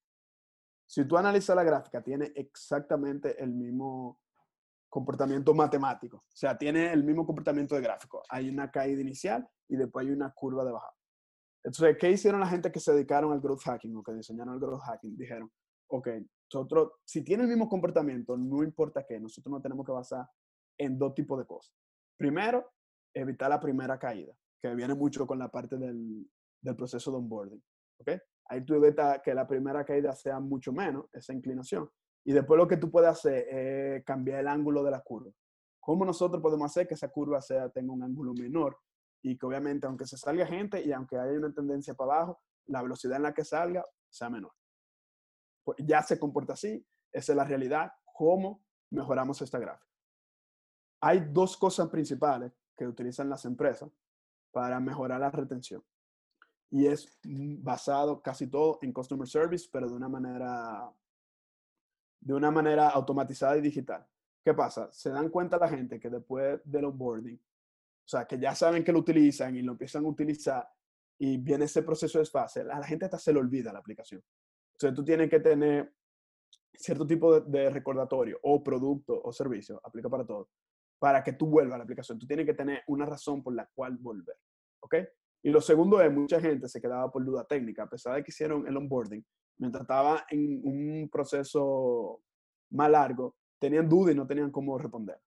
[0.87, 4.20] Si tú analizas la gráfica, tiene exactamente el mismo
[4.90, 6.18] comportamiento matemático.
[6.18, 8.22] O sea, tiene el mismo comportamiento de gráfico.
[8.28, 10.94] Hay una caída inicial y después hay una curva de bajada.
[11.64, 14.60] Entonces, ¿qué hicieron la gente que se dedicaron al growth hacking o que diseñaron el
[14.60, 15.16] growth hacking?
[15.16, 15.50] Dijeron,
[15.94, 16.09] ok,
[16.52, 20.26] nosotros, si tiene el mismo comportamiento, no importa qué, nosotros nos tenemos que basar
[20.76, 21.72] en dos tipos de cosas.
[22.16, 22.72] Primero,
[23.14, 26.28] evitar la primera caída, que viene mucho con la parte del,
[26.61, 27.62] del proceso de onboarding.
[27.98, 28.11] ¿ok?
[28.48, 31.88] Ahí tú evitas que la primera caída sea mucho menos, esa inclinación.
[32.24, 35.30] Y después lo que tú puedes hacer es cambiar el ángulo de la curva.
[35.78, 38.78] ¿Cómo nosotros podemos hacer que esa curva sea, tenga un ángulo menor?
[39.22, 42.83] Y que obviamente, aunque se salga gente y aunque haya una tendencia para abajo, la
[42.83, 44.52] velocidad en la que salga sea menor.
[45.64, 47.92] Pues ya se comporta así, esa es la realidad.
[48.12, 49.90] ¿Cómo mejoramos esta gráfica?
[51.00, 53.90] Hay dos cosas principales que utilizan las empresas
[54.53, 55.83] para mejorar la retención.
[56.70, 60.92] Y es basado casi todo en customer service, pero de una manera
[62.24, 64.07] de una manera automatizada y digital.
[64.42, 64.90] ¿Qué pasa?
[64.92, 68.92] Se dan cuenta la gente que después del onboarding, o sea, que ya saben que
[68.92, 70.66] lo utilizan y lo empiezan a utilizar
[71.18, 74.22] y viene ese proceso de fase, a la gente hasta se le olvida la aplicación.
[74.74, 75.92] Entonces tú tienes que tener
[76.72, 80.48] cierto tipo de, recordatorio o producto o servicio, aplica para todo,
[80.98, 82.18] para que tú vuelvas a la aplicación.
[82.18, 84.37] Tú tienes que tener una razón por la cual volver.
[84.80, 84.96] ¿Ok?
[85.42, 88.30] Y lo segundo es, mucha gente se quedaba por duda técnica, a pesar de que
[88.30, 89.24] hicieron el onboarding,
[89.58, 92.22] mientras estaba en un proceso
[92.70, 95.18] más largo, tenían dudas y no tenían cómo responder.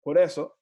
[0.00, 0.56] Por eso,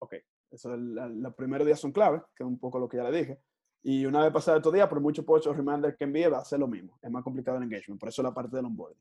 [0.00, 0.14] ok,
[0.50, 3.38] eso, los primeros días son claves, que es un poco lo que ya le dije.
[3.82, 6.60] Y una vez pasado estos días, por mucho post reminder que envíe, va a ser
[6.60, 6.98] lo mismo.
[7.02, 8.00] Es más complicado el engagement.
[8.00, 9.00] Por eso la parte del onboarding.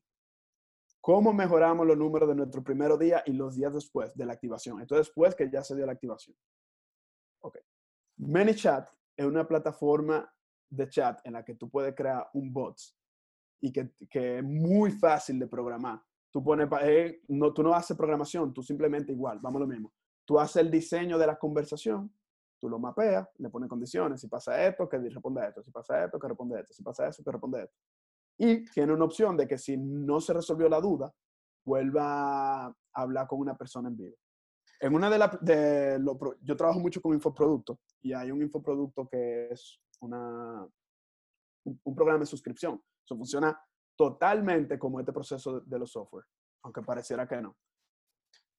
[1.00, 4.82] ¿Cómo mejoramos los números de nuestro primer día y los días después de la activación?
[4.82, 6.36] Esto después que ya se dio la activación.
[7.42, 7.58] Ok.
[8.18, 10.32] ManyChat es una plataforma
[10.70, 12.78] de chat en la que tú puedes crear un bot
[13.60, 16.02] y que, que es muy fácil de programar.
[16.32, 19.94] Tú, pones, eh, no, tú no haces programación, tú simplemente igual, vamos a lo mismo.
[20.26, 22.14] Tú haces el diseño de la conversación,
[22.62, 24.22] tú lo mapeas, le pones condiciones.
[24.22, 25.64] Si pasa esto, que responda esto.
[25.64, 26.74] Si pasa esto, que responde esto.
[26.74, 27.76] Si pasa eso, que responde esto.
[28.38, 31.12] Y tiene una opción de que si no se resolvió la duda,
[31.66, 34.16] vuelva a hablar con una persona en vivo.
[34.80, 35.38] En una de las,
[36.42, 40.68] yo trabajo mucho con infoproductos y hay un infoproducto que es una,
[41.66, 42.82] un, programa de suscripción.
[43.04, 43.60] Eso funciona
[43.96, 46.26] totalmente como este proceso de, los software,
[46.64, 47.56] aunque pareciera que no.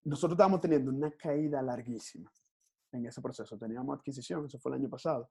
[0.04, 2.30] Nosotros estábamos teniendo una caída larguísima
[2.92, 3.59] en ese proceso.
[3.59, 5.31] Teníamos adquisición, eso fue el año pasado.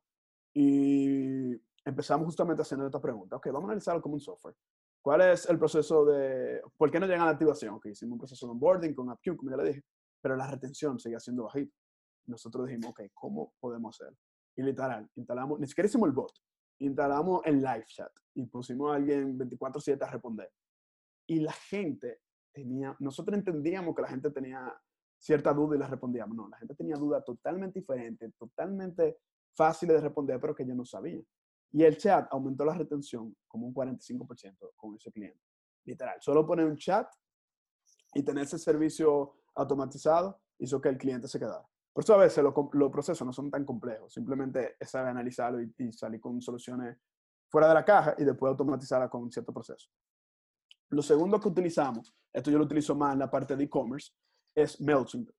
[0.53, 1.53] Y
[1.85, 3.37] empezamos justamente haciendo esta pregunta.
[3.37, 4.55] Ok, vamos a analizarlo como un software.
[5.01, 6.61] ¿Cuál es el proceso de...
[6.77, 7.75] ¿Por qué no llegan a la activación?
[7.75, 9.83] Ok, hicimos un proceso de onboarding con AppQ, como ya le dije,
[10.21, 11.75] pero la retención seguía siendo bajita.
[12.27, 14.17] Nosotros dijimos, ok, ¿cómo podemos hacerlo?
[14.55, 16.33] Y literal, instalamos, ni siquiera hicimos el bot,
[16.79, 20.51] instalamos el live chat y pusimos a alguien 24/7 a responder.
[21.27, 22.21] Y la gente
[22.53, 24.71] tenía, nosotros entendíamos que la gente tenía
[25.21, 26.35] cierta duda y le respondíamos.
[26.35, 29.19] No, la gente tenía dudas totalmente diferentes, totalmente
[29.55, 31.21] fáciles de responder, pero que yo no sabía.
[31.71, 35.39] Y el chat aumentó la retención como un 45% con ese cliente.
[35.85, 37.07] Literal, solo poner un chat
[38.13, 41.65] y tener ese servicio automatizado hizo que el cliente se quedara.
[41.93, 45.73] Por eso a veces los procesos no son tan complejos, simplemente es saber analizarlo y,
[45.77, 46.97] y salir con soluciones
[47.47, 49.89] fuera de la caja y después automatizarla con un cierto proceso.
[50.89, 54.13] Lo segundo que utilizamos, esto yo lo utilizo más en la parte de e-commerce,
[54.55, 55.29] es MailChimp,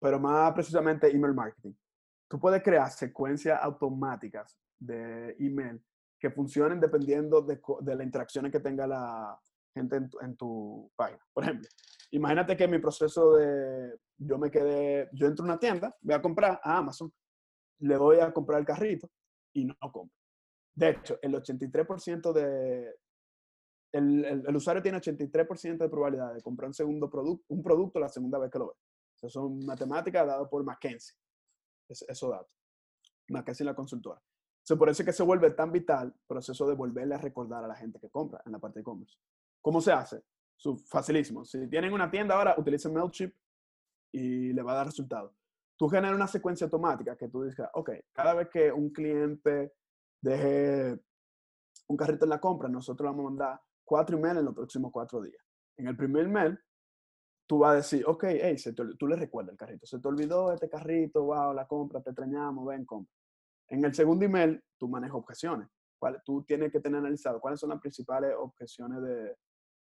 [0.00, 1.74] pero más precisamente email marketing.
[2.28, 5.80] Tú puedes crear secuencias automáticas de email
[6.18, 9.38] que funcionen dependiendo de, de las interacciones que tenga la
[9.74, 11.20] gente en tu, en página.
[11.32, 11.68] Por ejemplo,
[12.10, 16.22] imagínate que mi proceso de, yo me quedé, yo entro a una tienda, voy a
[16.22, 17.12] comprar a Amazon,
[17.80, 19.10] le voy a comprar el carrito
[19.52, 20.16] y no compro.
[20.74, 22.94] De hecho, el 83% de,
[23.92, 28.38] el, usuario tiene 83% de probabilidad de comprar un segundo producto, un producto la segunda
[28.38, 28.74] vez que lo ve.
[29.16, 31.16] Eso son matemáticas dadas por McKinsey.
[31.88, 32.50] Es, esos datos.
[33.28, 34.20] McKinsey la consultora.
[34.64, 37.64] So, por eso es que se vuelve tan vital el proceso de volverle a recordar
[37.64, 39.18] a la gente que compra en la parte de e-commerce.
[39.60, 40.22] ¿Cómo se hace?
[40.56, 41.44] Su, facilísimo.
[41.44, 43.34] Si tienen una tienda ahora, utilicen MailChimp
[44.12, 45.34] y le va a dar resultado.
[45.76, 49.74] Tú generas una secuencia automática que tú dices, ok, cada vez que un cliente
[50.20, 51.00] deje
[51.88, 53.60] un carrito en la compra, nosotros vamos a mandar
[53.92, 55.44] cuatro emails en los próximos cuatro días.
[55.76, 56.58] En el primer mail,
[57.46, 58.56] tú vas a decir, ok, hey,
[58.98, 62.64] tú le recuerdas el carrito, se te olvidó este carrito, wow, la compra, te extrañamos,
[62.64, 63.12] ven, compra.
[63.68, 65.68] En el segundo email, tú manejas objeciones.
[66.24, 69.36] Tú tienes que tener analizado cuáles son las principales objeciones de,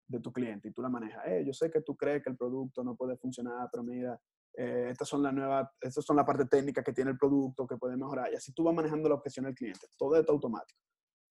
[0.09, 1.23] de tu cliente y tú la manejas.
[1.25, 4.19] Hey, yo sé que tú crees que el producto no puede funcionar, pero mira,
[4.57, 7.77] eh, estas son las nuevas, estas son la parte técnica que tiene el producto que
[7.77, 8.29] puede mejorar.
[8.29, 9.87] Y así tú vas manejando la objeción del cliente.
[9.97, 10.81] Todo esto automático.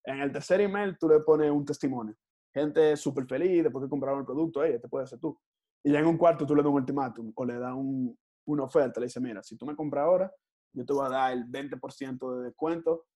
[0.02, 2.16] En el tercer email, tú le pones un testimonio
[2.52, 5.38] gente súper feliz después que compraron el producto, hey, este puede ser tú.
[5.82, 8.64] Y ya en un cuarto tú le das un ultimátum o le das un, una
[8.64, 10.32] oferta, le dices, mira, si tú me compras ahora,
[10.72, 13.06] yo te voy a dar el 20% de descuento,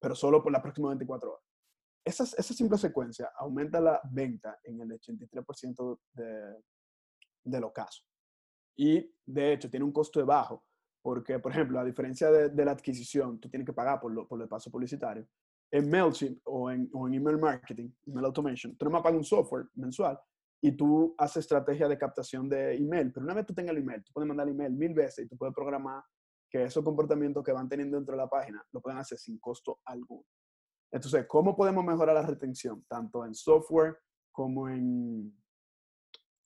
[0.00, 1.44] pero solo por las próximas 24 horas.
[2.04, 6.56] Esa, simple secuencia aumenta la venta en el 83% de,
[7.44, 8.06] de los casos.
[8.76, 10.64] Y de hecho tiene un costo bajo,
[11.02, 14.26] porque, por ejemplo, a diferencia de, de la adquisición, tú tienes que pagar por, lo,
[14.26, 15.28] por el paso publicitario
[15.70, 19.24] en MailChimp o en, o en email marketing, email automation, tú no me pagas un
[19.24, 20.18] software mensual
[20.60, 24.02] y tú haces estrategia de captación de email, pero una vez tú tengas el email,
[24.02, 26.02] tú puedes mandar el email mil veces y tú puedes programar
[26.50, 29.80] que esos comportamientos que van teniendo dentro de la página lo pueden hacer sin costo
[29.84, 30.24] alguno.
[30.90, 32.84] Entonces, ¿cómo podemos mejorar la retención?
[32.88, 33.98] Tanto en software
[34.32, 35.36] como en,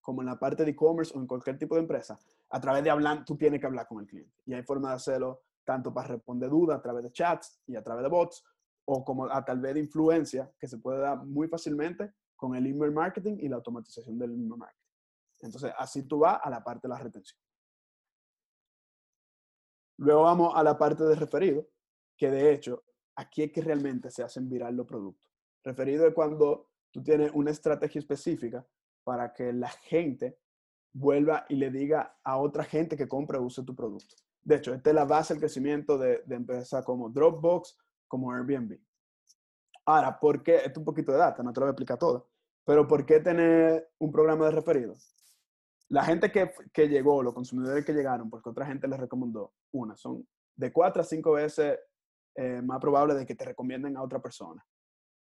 [0.00, 2.18] como en la parte de e-commerce o en cualquier tipo de empresa.
[2.50, 4.34] A través de hablar, tú tienes que hablar con el cliente.
[4.44, 7.82] Y hay forma de hacerlo tanto para responder dudas a través de chats y a
[7.82, 8.44] través de bots,
[8.92, 12.66] o como a tal vez de influencia que se puede dar muy fácilmente con el
[12.66, 14.82] email marketing y la automatización del email marketing.
[15.40, 17.40] Entonces, así tú vas a la parte de la retención.
[19.98, 21.66] Luego vamos a la parte de referido,
[22.16, 22.84] que de hecho,
[23.16, 25.30] aquí es que realmente se hacen viral los productos.
[25.64, 28.66] Referido es cuando tú tienes una estrategia específica
[29.04, 30.38] para que la gente
[30.92, 34.16] vuelva y le diga a otra gente que compre o use tu producto.
[34.42, 37.78] De hecho, esta es la base del crecimiento de, de empresas como Dropbox
[38.12, 38.78] como Airbnb.
[39.86, 40.56] Ahora, ¿por qué?
[40.56, 42.28] Esto es un poquito de data, no te lo voy a explicar todo,
[42.62, 45.16] pero ¿por qué tener un programa de referidos?
[45.88, 49.96] La gente que, que llegó, los consumidores que llegaron, porque otra gente les recomendó, una,
[49.96, 51.78] son de cuatro a cinco veces
[52.34, 54.62] eh, más probable de que te recomienden a otra persona.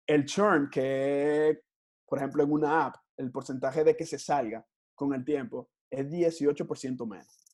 [0.07, 1.61] El churn, que
[2.07, 6.09] por ejemplo en una app, el porcentaje de que se salga con el tiempo es
[6.09, 7.45] 18% menos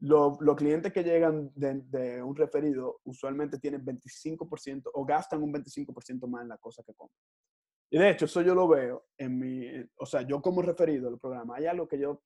[0.00, 6.42] los, clientes que llegan de, un referido usualmente tienen 25% o gastan un 25% más
[6.42, 7.20] en la cosa que compran.
[7.90, 11.18] Y de hecho, eso yo lo veo en mi, o sea, yo como referido del
[11.18, 12.22] programa, hay algo que yo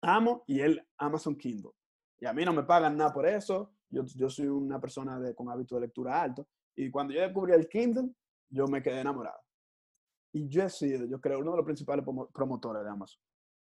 [0.00, 1.72] amo y él Amazon Kindle.
[2.18, 3.74] Y a mí no me pagan nada por eso.
[3.90, 6.48] Yo, yo soy una persona de, con hábito de lectura alto.
[6.74, 8.10] Y cuando yo descubrí el Kindle,
[8.48, 9.38] yo me quedé enamorado.
[10.32, 13.20] Y yo he sido, yo creo, uno de los principales promotores de Amazon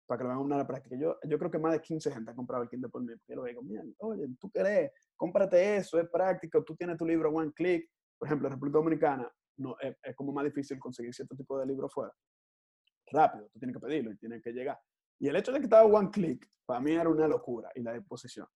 [0.05, 0.95] para que lo vean una práctica.
[0.95, 3.35] Yo, yo creo que más de 15 gente ha comprado el Kindle por mí, porque
[3.35, 7.51] lo digo, mira, oye, tú querés, cómprate eso, es práctico, tú tienes tu libro one
[7.53, 7.89] click.
[8.17, 11.65] Por ejemplo, en República Dominicana no, es, es, como más difícil conseguir cierto tipo de
[11.65, 12.13] libro fuera.
[13.11, 14.79] Rápido, tú tienes que pedirlo y tienes que llegar.
[15.19, 17.93] Y el hecho de que estaba one click, para mí era una locura y la
[17.93, 18.47] disposición.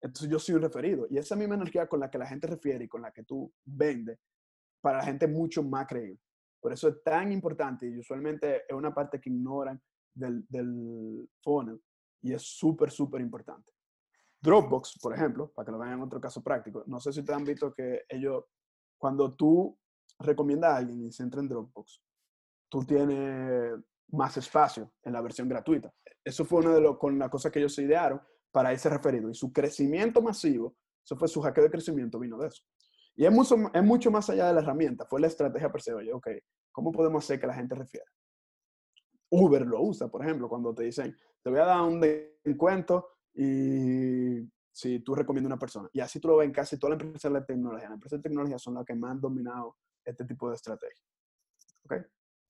[0.00, 1.06] Entonces yo soy un referido.
[1.10, 3.52] Y esa misma energía con la que la gente refiere y con la que tú
[3.64, 4.18] vendes,
[4.80, 6.20] para la gente es mucho más creíble.
[6.60, 9.80] Por eso es tan importante y usualmente es una parte que ignoran
[10.14, 11.80] del, del funnel
[12.22, 13.72] y es súper, súper importante.
[14.40, 17.32] Dropbox, por ejemplo, para que lo vean en otro caso práctico, no sé si te
[17.32, 18.44] han visto que ellos,
[18.98, 19.78] cuando tú
[20.18, 22.02] recomiendas a alguien y se entra en Dropbox,
[22.68, 23.74] tú tienes
[24.08, 25.92] más espacio en la versión gratuita.
[26.22, 29.30] Eso fue una de las con las cosas que ellos se idearon para ese referido.
[29.30, 32.62] Y su crecimiento masivo, eso fue su hackeo de crecimiento, vino de eso.
[33.16, 35.94] Y es mucho, es mucho más allá de la herramienta, fue la estrategia per se.
[35.94, 36.10] Oye,
[36.72, 38.06] ¿cómo podemos hacer que la gente refiera?
[39.34, 44.48] Uber lo usa, por ejemplo, cuando te dicen, te voy a dar un descuento y
[44.70, 45.88] si tú recomiendas una persona.
[45.92, 47.88] Y así tú lo ves en casi todas las empresas de tecnología.
[47.88, 51.04] Las empresas de tecnología son las que más han dominado este tipo de estrategia.
[51.84, 51.94] ¿Ok?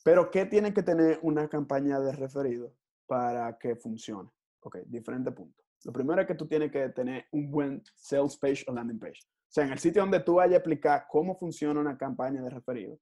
[0.04, 2.74] Pero, ¿qué tiene que tener una campaña de referido
[3.06, 4.30] para que funcione?
[4.60, 5.62] Ok, diferente punto.
[5.84, 9.20] Lo primero es que tú tienes que tener un buen sales page o landing page.
[9.22, 12.50] O sea, en el sitio donde tú vayas a explicar cómo funciona una campaña de
[12.50, 12.98] referido,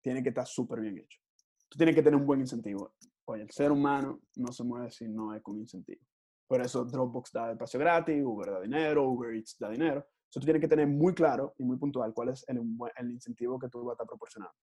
[0.00, 1.20] tiene que estar súper bien hecho.
[1.74, 2.94] Tú tienes que tener un buen incentivo.
[3.24, 6.00] Oye, el ser humano no se mueve si no es con incentivo.
[6.46, 10.06] Por eso Dropbox da espacio gratis, Uber da dinero, Uber Eats da dinero.
[10.06, 12.60] Entonces tú tienes que tener muy claro y muy puntual cuál es el,
[12.96, 14.54] el incentivo que tú vas a estar proporcionando.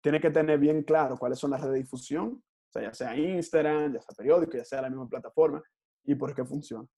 [0.00, 3.14] Tienes que tener bien claro cuáles son las redes de difusión, o sea, ya sea
[3.14, 5.62] Instagram, ya sea periódico, ya sea la misma plataforma,
[6.04, 6.88] y por qué funciona.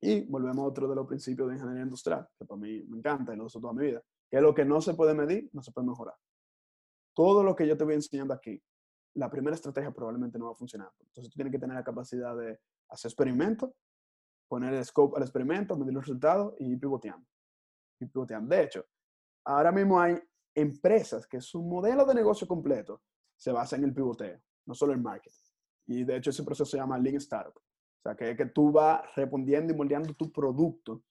[0.00, 3.34] Y volvemos a otro de los principios de ingeniería industrial, que para mí me encanta
[3.34, 5.62] y lo uso toda mi vida, que es lo que no se puede medir, no
[5.62, 6.14] se puede mejorar.
[7.14, 8.62] Todo lo que yo te voy enseñando aquí,
[9.14, 10.90] la primera estrategia probablemente no va a funcionar.
[11.00, 13.70] Entonces tú tienes que tener la capacidad de hacer experimentos,
[14.48, 17.26] poner el scope al experimento, medir los resultados y pivoteando.
[18.00, 18.54] Y pivoteando.
[18.54, 18.86] De hecho,
[19.44, 20.18] ahora mismo hay
[20.54, 23.02] empresas que su modelo de negocio completo
[23.36, 25.38] se basa en el pivoteo, no solo en marketing.
[25.86, 27.56] Y de hecho ese proceso se llama Lean Startup.
[27.56, 31.02] O sea, que, que tú vas respondiendo y moldeando tu producto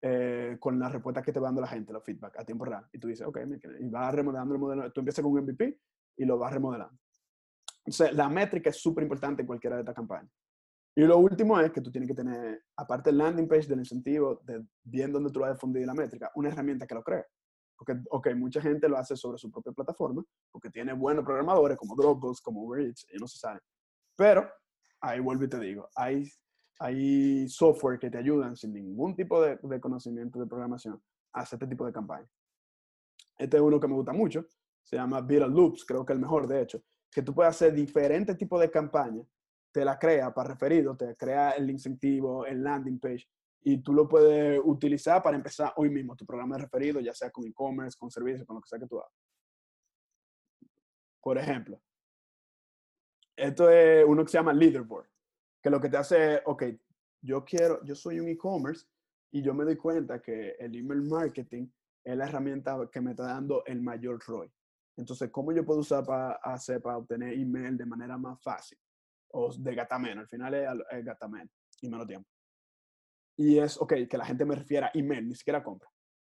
[0.00, 2.86] eh, con la respuesta que te va dando la gente, los feedback a tiempo real.
[2.92, 3.38] Y tú dices, ok,
[3.80, 4.92] y vas remodelando el modelo.
[4.92, 5.80] Tú empiezas con un MVP
[6.16, 6.96] y lo vas remodelando.
[7.88, 10.30] Entonces, la métrica es súper importante en cualquiera de estas campañas.
[10.94, 14.42] Y lo último es que tú tienes que tener, aparte del landing page, del incentivo,
[14.44, 17.24] de bien dónde tú vas a difundir la métrica, una herramienta que lo cree.
[17.78, 21.96] Porque, ok, mucha gente lo hace sobre su propia plataforma, porque tiene buenos programadores como
[21.96, 23.60] Dropbox, como Uber Eats, y no se sabe.
[24.14, 24.46] Pero,
[25.00, 26.28] ahí vuelvo y te digo, hay,
[26.80, 31.00] hay software que te ayudan sin ningún tipo de, de conocimiento de programación
[31.32, 32.28] a hacer este tipo de campaña.
[33.38, 34.44] Este es uno que me gusta mucho,
[34.82, 38.36] se llama Viral Loops, creo que el mejor, de hecho, que tú puedes hacer diferentes
[38.36, 39.26] tipos de campañas
[39.72, 43.28] te la crea para referido, te crea el incentivo, el landing page,
[43.62, 47.30] y tú lo puedes utilizar para empezar hoy mismo tu programa de referido, ya sea
[47.30, 49.12] con e-commerce, con servicios, con lo que sea que tú hagas.
[51.20, 51.80] Por ejemplo,
[53.36, 55.06] esto es uno que se llama Leaderboard,
[55.62, 56.64] que lo que te hace es, ok,
[57.20, 58.86] yo quiero, yo soy un e-commerce
[59.30, 61.68] y yo me doy cuenta que el email marketing
[62.02, 64.50] es la herramienta que me está dando el mayor ROI.
[64.98, 68.78] Entonces, ¿cómo yo puedo usar para hacer para obtener email de manera más fácil?
[69.32, 72.28] o de gatameno, al final es, es gatameno y menos tiempo.
[73.36, 75.88] Y es, ok, que la gente me refiera email, ni siquiera compra,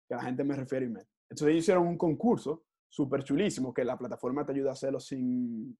[0.08, 1.06] que la gente me refiera email.
[1.30, 5.78] Entonces ellos hicieron un concurso súper chulísimo que la plataforma te ayuda a hacerlo sin,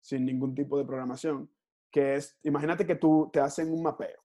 [0.00, 1.50] sin ningún tipo de programación,
[1.90, 4.20] que es, imagínate que tú te hacen un mapeo.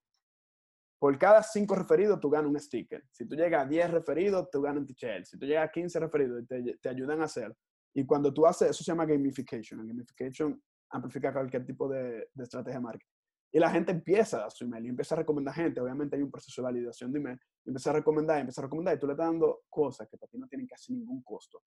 [0.97, 3.03] Por cada cinco referidos, tú ganas un sticker.
[3.11, 5.25] Si tú llegas a 10 referidos, tú ganas un t-shirt.
[5.25, 7.55] Si tú llegas a 15 referidos, te, te ayudan a hacerlo.
[7.95, 9.87] Y cuando tú haces, eso se llama gamification.
[9.87, 13.15] gamification amplificar cualquier tipo de, de estrategia de marketing.
[13.51, 15.79] Y la gente empieza a su email y empieza a recomendar gente.
[15.79, 17.39] Obviamente hay un proceso de validación de email.
[17.63, 18.95] Y empieza a recomendar, y empieza a recomendar.
[18.95, 21.61] Y tú le estás dando cosas que para ti no tienen casi ningún costo.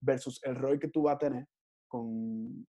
[0.00, 1.46] Versus el ROI que tú vas a tener
[1.86, 2.66] con,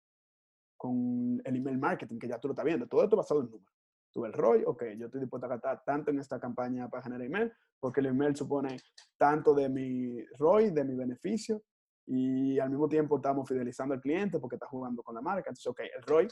[0.77, 2.87] con el email marketing, que ya tú lo estás viendo.
[2.87, 3.75] Todo esto basado en números.
[4.13, 7.25] Tú el ROI, ok, yo estoy dispuesto a gastar tanto en esta campaña para generar
[7.25, 8.77] email, porque el email supone
[9.17, 11.61] tanto de mi ROI, de mi beneficio,
[12.05, 15.49] y al mismo tiempo estamos fidelizando al cliente porque está jugando con la marca.
[15.49, 16.27] Entonces, ok, el ROI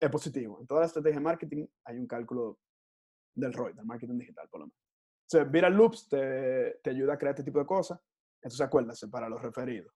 [0.00, 0.60] es positivo.
[0.60, 2.58] En toda la estrategia de marketing hay un cálculo
[3.34, 4.78] del ROI, del marketing digital, por lo menos.
[5.28, 7.98] Entonces, Viral Loops te, te ayuda a crear este tipo de cosas.
[8.36, 9.92] Entonces, acuérdase, para los referidos,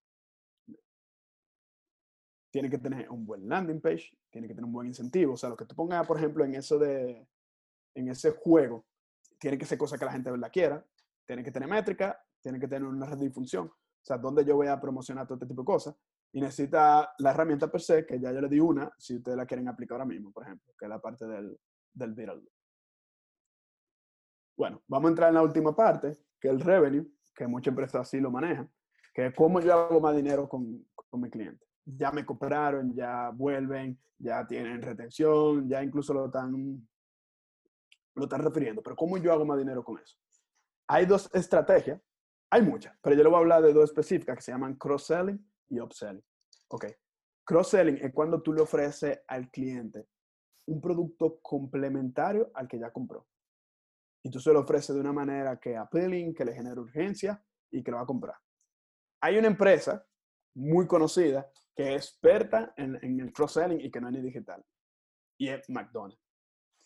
[2.51, 5.35] tiene que tener un buen landing page, tiene que tener un buen incentivo.
[5.35, 7.27] O sea, lo que tú pongas, por ejemplo, en eso de,
[7.95, 8.87] en ese juego,
[9.39, 10.85] tiene que ser cosa que la gente la quiera,
[11.27, 13.71] tiene que tener métrica, tiene que tener una red de difusión.
[14.03, 15.97] O sea, dónde yo voy a promocionar todo este tipo de cosas.
[16.33, 19.47] Y necesita la herramienta per se, que ya yo le di una, si ustedes la
[19.47, 21.59] quieren aplicar ahora mismo, por ejemplo, que es la parte del,
[21.93, 22.43] del viral.
[24.57, 28.03] Bueno, vamos a entrar en la última parte, que es el revenue, que muchas empresas
[28.03, 28.71] así lo manejan,
[29.15, 31.65] que es cómo yo hago más dinero con, con mi cliente.
[31.85, 36.87] Ya me compraron, ya vuelven, ya tienen retención, ya incluso lo están,
[38.15, 40.19] lo están refiriendo, pero ¿cómo yo hago más dinero con eso?
[40.89, 42.01] Hay dos estrategias
[42.51, 45.39] hay muchas, pero yo le voy a hablar de dos específicas que se llaman cross-selling
[45.69, 46.25] y upselling.
[46.69, 46.87] Ok.
[47.45, 50.07] Cross-selling es cuando tú le ofreces al cliente
[50.67, 53.27] un producto complementario al que ya compró.
[54.23, 57.83] Y tú se lo ofreces de una manera que appealing, que le genere urgencia y
[57.83, 58.37] que lo va a comprar.
[59.21, 60.05] Hay una empresa
[60.55, 64.65] muy conocida que es experta en, el cross-selling y que no es ni digital.
[65.39, 66.21] Y es McDonald's.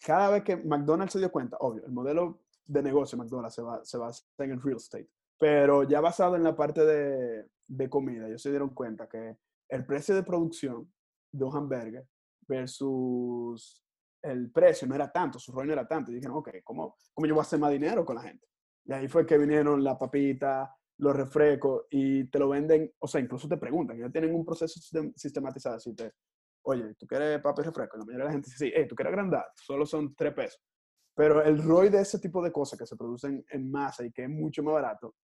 [0.00, 3.62] Cada vez que McDonald's se dio cuenta, obvio, el modelo de negocio de McDonald's se,
[3.62, 5.08] va, se basa en el real estate,
[5.42, 9.38] pero ya basado en la parte de, de comida, ellos se dieron cuenta que
[9.70, 10.88] el precio de producción
[11.32, 12.06] de un hamburger
[12.46, 13.84] versus
[14.22, 16.12] el precio no era tanto, su rol no era tanto.
[16.12, 18.46] Y dijeron, ok, ¿cómo, ¿cómo yo voy a hacer más dinero con la gente?
[18.84, 23.20] Y ahí fue que vinieron la papita, los refrescos y te lo venden, o sea,
[23.20, 24.78] incluso te preguntan, ya tienen un proceso
[25.16, 25.74] sistematizado.
[25.74, 26.12] Así te,
[26.66, 27.96] oye, ¿tú quieres papi y refresco?
[27.96, 29.46] la mayoría de la gente dice, sí, hey, ¿tú quieres agrandar?
[29.56, 30.62] Solo son tres pesos.
[31.16, 34.22] Pero el ROI de ese tipo de cosas que se producen en masa y que
[34.22, 35.16] es mucho más barato,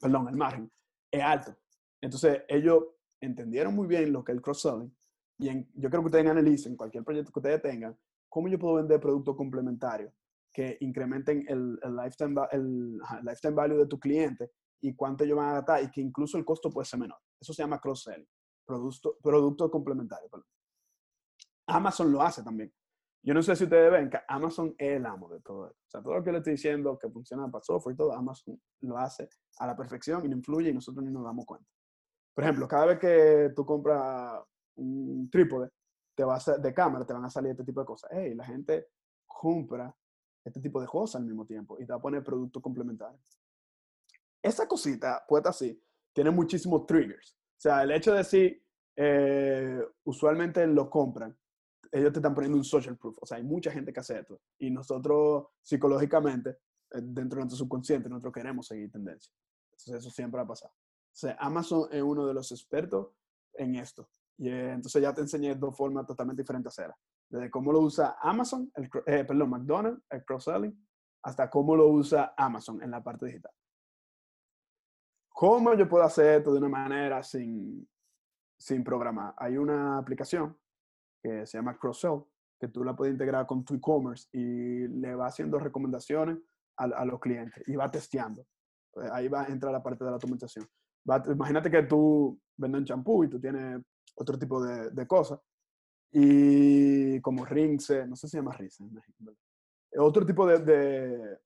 [0.00, 0.70] perdón, el margen,
[1.10, 1.56] es alto.
[2.00, 2.84] Entonces, ellos
[3.20, 4.94] entendieron muy bien lo que es el cross-selling
[5.38, 7.96] y yo creo que ustedes analicen cualquier proyecto que ustedes tengan,
[8.28, 10.12] cómo yo puedo vender productos complementarios
[10.52, 15.50] que incrementen el, el, lifetime, el, lifetime value de tu cliente y cuánto ellos van
[15.50, 17.18] a gastar y que incluso el costo puede ser menor.
[17.38, 18.26] Eso se llama cross-selling,
[18.64, 20.28] producto, producto complementario.
[21.66, 22.72] Amazon lo hace también.
[23.26, 25.80] Yo no sé si ustedes ven que Amazon es el amo de todo esto.
[25.84, 28.56] O sea, todo lo que le estoy diciendo que funciona para software y todo, Amazon
[28.82, 31.68] lo hace a la perfección y no influye y nosotros ni nos damos cuenta.
[32.32, 34.40] Por ejemplo, cada vez que tú compras
[34.76, 35.70] un trípode
[36.14, 38.08] te va a, de cámara, te van a salir este tipo de cosas.
[38.14, 38.90] Hey, la gente
[39.26, 39.92] compra
[40.44, 43.40] este tipo de cosas al mismo tiempo y te va a poner productos complementarios.
[44.40, 47.36] Esa cosita, puesta así, tiene muchísimos triggers.
[47.36, 48.62] O sea, el hecho de decir,
[48.94, 51.36] eh, usualmente lo compran,
[51.92, 53.16] ellos te están poniendo un social proof.
[53.20, 54.40] O sea, hay mucha gente que hace esto.
[54.58, 59.32] Y nosotros, psicológicamente, eh, dentro de nuestro subconsciente, nosotros queremos seguir tendencia.
[59.72, 60.70] Entonces, eso siempre va a pasar.
[60.70, 63.08] O sea, Amazon es uno de los expertos
[63.54, 64.08] en esto.
[64.38, 66.98] Y eh, entonces ya te enseñé dos formas totalmente diferentes de hacerla.
[67.28, 70.86] Desde cómo lo usa Amazon, el, eh, perdón, McDonald's, el cross-selling,
[71.22, 73.52] hasta cómo lo usa Amazon en la parte digital.
[75.28, 77.86] ¿Cómo yo puedo hacer esto de una manera sin,
[78.58, 79.34] sin programar?
[79.36, 80.56] Hay una aplicación
[81.26, 82.22] que se llama CrossSell,
[82.58, 86.38] que tú la puedes integrar con tu e-commerce y le va haciendo recomendaciones
[86.78, 88.46] a, los clientes y va testeando.
[89.12, 90.66] Ahí va a entrar la parte de la automatización.
[91.08, 93.82] Va, imagínate que tú vendes un champú y tú tienes
[94.14, 95.40] otro tipo de, de cosas.
[96.12, 98.84] Y como Rinse, no sé si se llama Rinse
[99.98, 101.38] otro tipo de, de,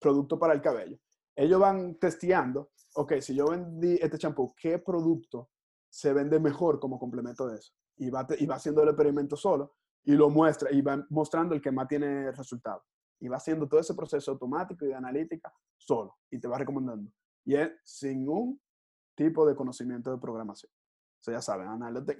[0.00, 0.98] producto para el cabello.
[1.36, 5.50] Ellos van testeando, ok, si yo vendí este champú, ¿qué producto
[5.88, 7.72] se vende mejor como complemento de eso?
[7.96, 9.74] Y va, y va haciendo el experimento solo
[10.04, 12.84] y lo muestra y va mostrando el que más tiene resultado.
[13.20, 17.10] Y va haciendo todo ese proceso automático y de analítica solo y te va recomendando.
[17.44, 18.60] Y es sin un
[19.14, 20.70] tipo de conocimiento de programación
[21.32, 21.68] ya saben,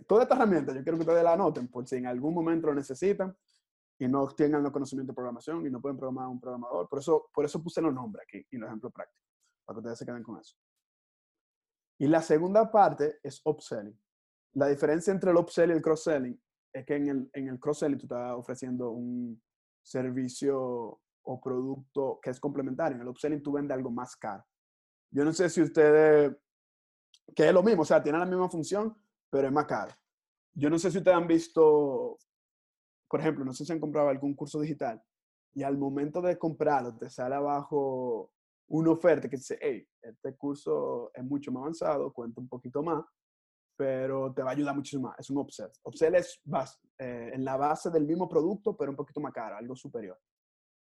[0.07, 2.75] toda esta herramienta yo quiero que ustedes la anoten por si en algún momento lo
[2.75, 3.37] necesitan
[3.99, 6.89] y no tengan los conocimientos de programación y no pueden programar un programador.
[6.89, 9.25] Por eso, por eso puse los nombres aquí y los ejemplos prácticos,
[9.65, 10.57] para que ustedes se queden con eso.
[11.99, 13.99] Y la segunda parte es upselling.
[14.55, 16.41] La diferencia entre el upselling y el cross-selling
[16.73, 19.41] es que en el, en el cross-selling tú estás ofreciendo un
[19.83, 22.97] servicio o producto que es complementario.
[22.97, 24.45] En el upselling tú vendes algo más caro.
[25.11, 26.37] Yo no sé si ustedes
[27.35, 28.97] que es lo mismo, o sea, tiene la misma función,
[29.31, 29.93] pero es más caro.
[30.53, 32.19] Yo no sé si ustedes han visto,
[33.09, 35.03] por ejemplo, no sé si han comprado algún curso digital
[35.55, 38.31] y al momento de comprarlo te sale abajo
[38.69, 43.05] una oferta que dice, hey, este curso es mucho más avanzado, cuenta un poquito más,
[43.77, 45.19] pero te va a ayudar muchísimo más.
[45.19, 45.71] Es un upsell.
[45.83, 46.41] Upsell es
[46.99, 50.19] eh, en la base del mismo producto, pero un poquito más caro, algo superior.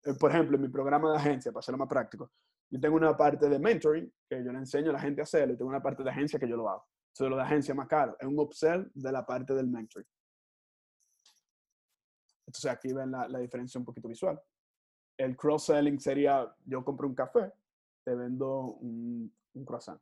[0.03, 2.31] Eh, por ejemplo, en mi programa de agencia, para hacerlo más práctico,
[2.69, 5.53] yo tengo una parte de mentoring que yo le enseño a la gente a hacerlo
[5.53, 6.85] y tengo una parte de agencia que yo lo hago.
[7.09, 8.15] Entonces, lo de agencia más caro.
[8.19, 10.07] Es un upsell de la parte del mentoring.
[12.45, 14.39] Entonces, aquí ven la, la diferencia un poquito visual.
[15.17, 17.51] El cross-selling sería, yo compro un café,
[18.03, 19.99] te vendo un, un croissant.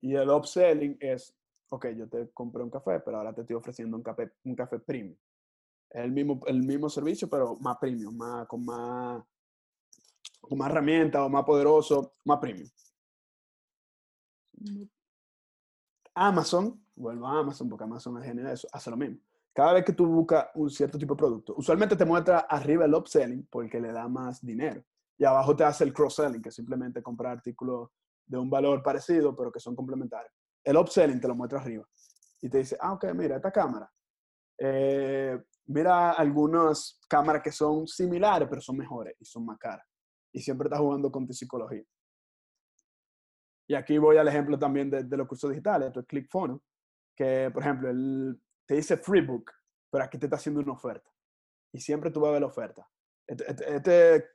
[0.00, 1.34] Y el upselling es,
[1.72, 4.78] ok, yo te compré un café, pero ahora te estoy ofreciendo un café, un café
[4.78, 5.16] premium.
[5.90, 9.22] El mismo, el mismo servicio, pero más premium, más, con más
[10.40, 12.68] con más herramientas o más poderoso, más premium.
[16.14, 19.18] Amazon, vuelvo a Amazon porque Amazon es genera eso, hace lo mismo.
[19.54, 22.94] Cada vez que tú buscas un cierto tipo de producto, usualmente te muestra arriba el
[22.94, 24.82] upselling porque le da más dinero.
[25.16, 27.90] Y abajo te hace el cross-selling, que es simplemente comprar artículos
[28.26, 30.41] de un valor parecido, pero que son complementarios.
[30.64, 31.86] El upselling te lo muestra arriba.
[32.40, 33.90] Y te dice, ah, ok, mira, esta cámara.
[34.58, 39.86] Eh, mira algunas cámaras que son similares, pero son mejores y son más caras
[40.32, 41.84] y siempre estás jugando con tu psicología.
[43.68, 46.06] Y aquí voy al ejemplo también de, los cursos digitales, esto es
[47.14, 49.50] que por ejemplo, él te dice Freebook,
[49.90, 51.08] pero aquí te está haciendo una oferta.
[51.72, 52.88] Y siempre tú vas a ver la oferta.
[53.26, 54.30] Este, este, este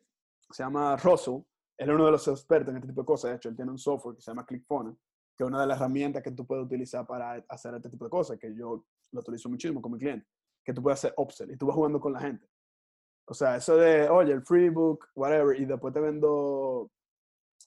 [0.49, 1.41] se llama Russell,
[1.77, 3.71] él es uno de los expertos en este tipo de cosas, de hecho, él tiene
[3.71, 4.97] un software que se llama ClickFunnels,
[5.37, 8.09] que es una de las herramientas que tú puedes utilizar para hacer este tipo de
[8.09, 10.27] cosas, que yo lo utilizo muchísimo con mi cliente,
[10.65, 12.49] que tú puedes hacer upsell y tú vas jugando con la gente.
[13.25, 16.89] O sea, eso de, oye, el free book, whatever, y después te vendo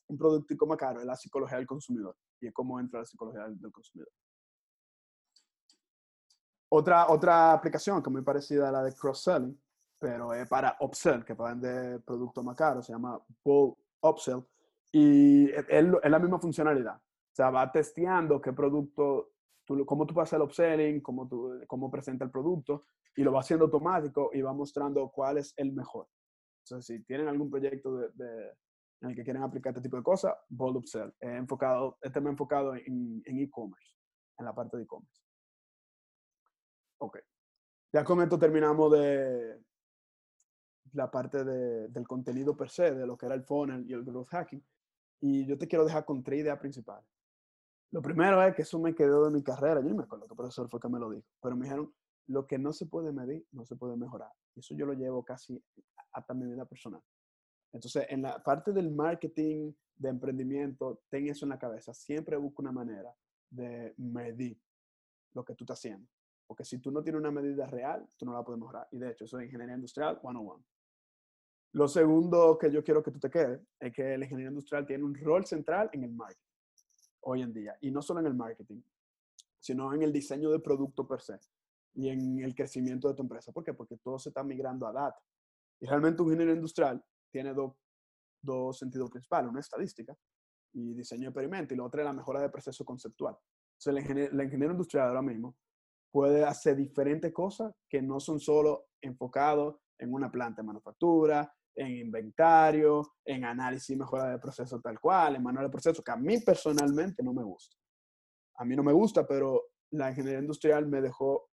[0.08, 3.46] un producto más caro, es la psicología del consumidor y es cómo entra la psicología
[3.48, 4.10] del consumidor.
[6.72, 9.60] Otra, otra aplicación que es muy parecida a la de cross-selling,
[9.98, 14.42] pero es para upsell, que para vender productos más caros, se llama Bull Upsell,
[14.92, 17.00] y es, es, la misma funcionalidad.
[17.40, 19.32] Sea, va testeando qué producto,
[19.64, 22.84] tú, cómo tú hacer el upselling, cómo, tú, cómo presenta el producto,
[23.16, 26.06] y lo va haciendo automático y va mostrando cuál es el mejor.
[26.62, 28.52] Entonces, si tienen algún proyecto de,
[29.00, 31.14] en el que quieren aplicar este tipo de cosas, Bold Upsell.
[31.18, 33.96] He enfocado, este me enfocado en e-commerce,
[34.36, 35.22] en, la parte de e-commerce.
[36.98, 37.20] Ok.
[37.90, 39.64] Ya con esto terminamos de
[40.92, 44.04] la parte de, del contenido per se, de lo que era el funnel y el
[44.04, 44.62] growth hacking.
[45.22, 47.09] Y yo te quiero dejar con tres ideas principales.
[47.92, 49.80] Lo primero es que eso me quedó de mi carrera.
[49.80, 51.92] Yo no me acuerdo qué profesor fue que me lo dijo, pero me dijeron,
[52.28, 54.30] lo que no se puede medir, no se puede mejorar.
[54.54, 55.60] Y eso yo lo llevo casi
[56.12, 57.02] hasta mi vida personal.
[57.72, 61.92] Entonces, en la parte del marketing, de emprendimiento, ten eso en la cabeza.
[61.92, 63.12] Siempre busca una manera
[63.50, 64.58] de medir
[65.34, 66.08] lo que tú estás haciendo.
[66.46, 68.86] Porque si tú no tienes una medida real, tú no la puedes mejorar.
[68.92, 70.64] Y de hecho, eso es ingeniería industrial 101.
[71.72, 75.04] Lo segundo que yo quiero que tú te quedes es que la ingeniería industrial tiene
[75.04, 76.49] un rol central en el marketing
[77.22, 77.76] hoy en día.
[77.80, 78.80] Y no solo en el marketing,
[79.58, 81.38] sino en el diseño de producto per se
[81.94, 83.52] y en el crecimiento de tu empresa.
[83.52, 83.74] ¿Por qué?
[83.74, 85.20] Porque todo se está migrando a data.
[85.80, 87.54] Y realmente un ingeniero industrial tiene
[88.42, 90.16] dos sentidos principales, una estadística
[90.72, 93.36] y diseño de experimento, y la otra es la mejora de proceso conceptual.
[93.78, 95.56] Entonces, el ingeniero, industrial ahora mismo
[96.12, 101.96] puede hacer diferentes cosas que no son solo enfocados en una planta de manufactura, en
[101.96, 106.16] inventario, en análisis y mejora de proceso tal cual, en manual de proceso, que a
[106.16, 107.76] mí personalmente no me gusta.
[108.56, 111.48] A mí no me gusta, pero la ingeniería industrial me dejó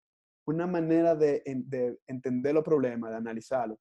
[0.46, 3.78] una manera de, de entender los problemas, de analizarlos,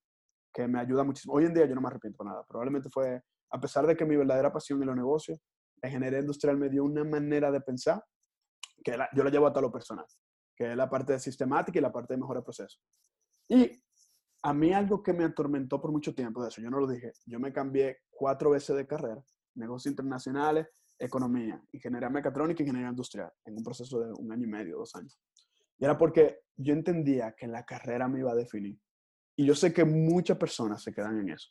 [0.53, 1.33] que me ayuda muchísimo.
[1.33, 2.43] Hoy en día yo no me arrepiento nada.
[2.47, 3.21] Probablemente fue,
[3.51, 5.39] a pesar de que mi verdadera pasión en los negocios,
[5.81, 8.03] la ingeniería industrial me dio una manera de pensar
[8.83, 10.05] que yo la llevo hasta lo personal,
[10.55, 12.79] que es la parte de sistemática y la parte de mejora de proceso.
[13.49, 13.83] Y
[14.43, 17.13] a mí algo que me atormentó por mucho tiempo, de eso yo no lo dije,
[17.25, 19.23] yo me cambié cuatro veces de carrera,
[19.55, 20.67] negocios internacionales,
[20.99, 24.93] economía, ingeniería mecatrónica y ingeniería industrial, en un proceso de un año y medio, dos
[24.95, 25.17] años.
[25.79, 28.77] Y era porque yo entendía que la carrera me iba a definir.
[29.35, 31.49] Y yo sé que muchas personas se quedan en eso.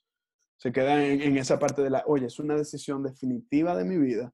[0.57, 4.32] Se quedan en, esa parte de la, oye, es una decisión definitiva de mi vida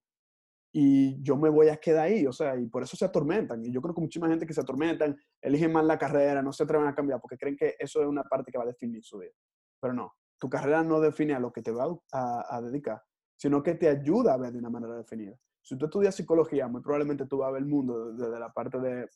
[0.81, 3.65] y yo me voy a quedar ahí, o sea, y por eso se atormentan.
[3.65, 6.63] Y yo creo que muchísima gente que se atormentan, eligen mal la carrera, no se
[6.63, 9.19] atreven a cambiar porque creen que eso es una parte que va a definir su
[9.19, 9.33] vida.
[9.81, 13.03] Pero no, tu carrera no define a lo que te va a, dedicar,
[13.37, 15.37] sino que te ayuda a ver de una manera definida.
[15.61, 18.79] Si tú estudias psicología, muy probablemente tú vas a ver el mundo desde la parte
[18.79, 19.09] del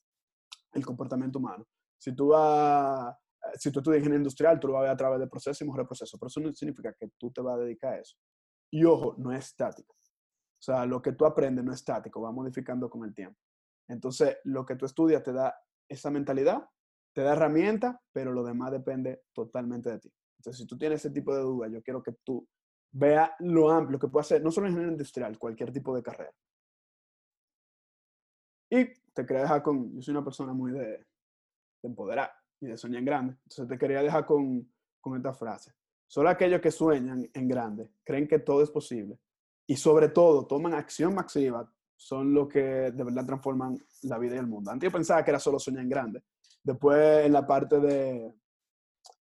[0.73, 1.65] el comportamiento humano.
[1.97, 3.17] Si tú vas
[3.55, 5.69] si tú estudias ingeniería industrial, tú lo vas a ver a través del proceso y
[5.69, 8.17] mejor proceso, pero eso no significa que tú te vas a dedicar a eso.
[8.69, 9.95] Y ojo, no es estático.
[10.63, 13.37] O sea, lo que tú aprendes no es estático, va modificando con el tiempo.
[13.89, 15.53] Entonces, lo que tú estudias te da
[15.89, 16.65] esa mentalidad,
[17.13, 20.13] te da herramientas, pero lo demás depende totalmente de ti.
[20.39, 22.47] Entonces, si tú tienes ese tipo de dudas, yo quiero que tú
[22.93, 26.33] veas lo amplio que puede hacer, no solo ingeniería industrial, cualquier tipo de carrera.
[28.71, 31.07] Y te quería dejar con, yo soy una persona muy de, de
[31.83, 33.33] empoderar y de soñar en grande.
[33.33, 35.73] Entonces te quería dejar con, con esta frase.
[36.07, 39.19] Solo aquellos que sueñan en grande creen que todo es posible
[39.73, 41.67] y sobre todo toman acción masiva
[41.97, 44.71] son los que de verdad transforman la vida y el mundo.
[44.71, 46.25] Antes yo pensaba que era solo soñar en grande.
[46.63, 48.35] Después en la parte de,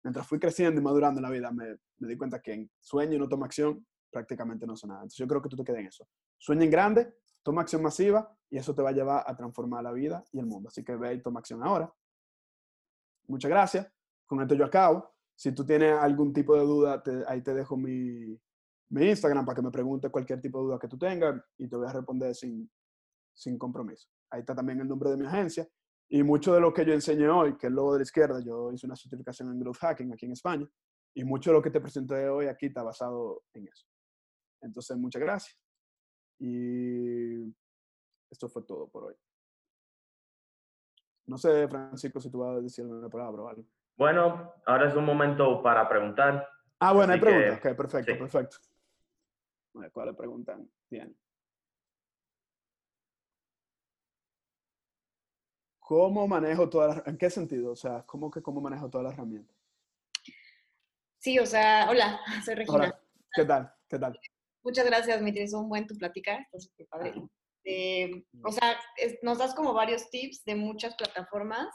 [0.01, 3.19] mientras fui creciendo y madurando en la vida, me, di cuenta que en sueño y
[3.19, 5.01] no toma acción prácticamente no son nada.
[5.01, 6.07] Entonces yo creo que tú te quedes en eso.
[6.37, 7.13] Sueña en grande,
[7.43, 10.45] toma acción masiva y eso te va a llevar a transformar la vida y el
[10.45, 10.69] mundo.
[10.69, 11.93] Así que ve y toma acción ahora.
[13.27, 13.91] Muchas gracias.
[14.25, 15.11] Con esto yo acabo.
[15.35, 18.39] Si tú tienes algún tipo de duda, ahí te dejo mi,
[18.89, 21.75] mi, Instagram para que me preguntes cualquier tipo de duda que tú tengas y te
[21.75, 22.69] voy a responder sin,
[23.33, 24.09] sin compromiso.
[24.31, 25.67] Ahí está también el nombre de mi agencia.
[26.11, 28.39] Y mucho de lo que yo enseñé hoy, que es el logo de la izquierda,
[28.43, 30.67] yo hice una certificación en Growth Hacking aquí en España.
[31.13, 33.85] Y mucho de lo que te presenté hoy aquí está basado en eso.
[34.61, 35.59] Entonces, muchas gracias.
[36.39, 37.43] Y
[38.31, 39.15] esto fue todo por hoy.
[41.27, 43.65] No sé, Francisco, si tú vas a decir una palabra o algo.
[43.95, 46.47] Bueno, ahora es un momento para preguntar.
[46.79, 47.57] Ah, bueno, hay preguntas.
[47.59, 48.57] ok, perfecto, perfecto.
[49.91, 50.69] ¿Cuáles preguntan?
[50.89, 51.17] Bien.
[55.79, 57.07] ¿Cómo manejo todas las...
[57.07, 57.71] ¿En qué sentido?
[57.71, 59.55] O sea, ¿cómo que cómo manejo todas las herramientas?
[61.17, 62.77] Sí, o sea, hola, soy Regina.
[62.77, 63.01] Hola.
[63.33, 63.73] ¿Qué tal?
[63.87, 64.19] ¿Qué tal?
[64.63, 65.43] Muchas gracias, Mitri.
[65.43, 66.35] Es un buen tu plática.
[66.35, 67.13] Está súper padre.
[67.63, 68.79] Eh, o sea,
[69.21, 71.67] nos das como varios tips de muchas plataformas.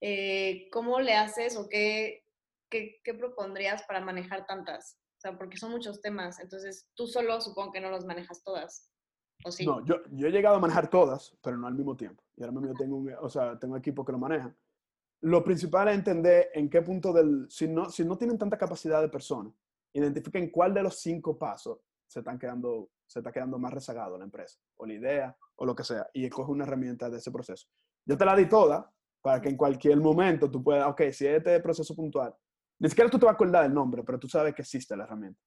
[0.00, 2.24] Eh, ¿Cómo le haces o qué,
[2.70, 4.98] qué, qué propondrías para manejar tantas?
[5.26, 8.90] Sea, porque son muchos temas, entonces tú solo supongo que no los manejas todas.
[9.44, 9.66] ¿O sí?
[9.66, 12.22] No, yo, yo he llegado a manejar todas, pero no al mismo tiempo.
[12.36, 14.56] Y ahora mismo yo tengo un, o sea, tengo equipos que lo manejan.
[15.22, 19.00] Lo principal es entender en qué punto del, si no, si no tienen tanta capacidad
[19.00, 19.52] de personas,
[19.92, 24.24] identifiquen cuál de los cinco pasos se están quedando, se está quedando más rezagado la
[24.24, 27.66] empresa, o la idea, o lo que sea, y escoge una herramienta de ese proceso.
[28.04, 31.58] Yo te la di toda para que en cualquier momento tú puedas, ok, si este
[31.60, 32.34] proceso puntual,
[32.78, 35.04] ni siquiera tú te vas a acordar del nombre, pero tú sabes que existe la
[35.04, 35.40] herramienta.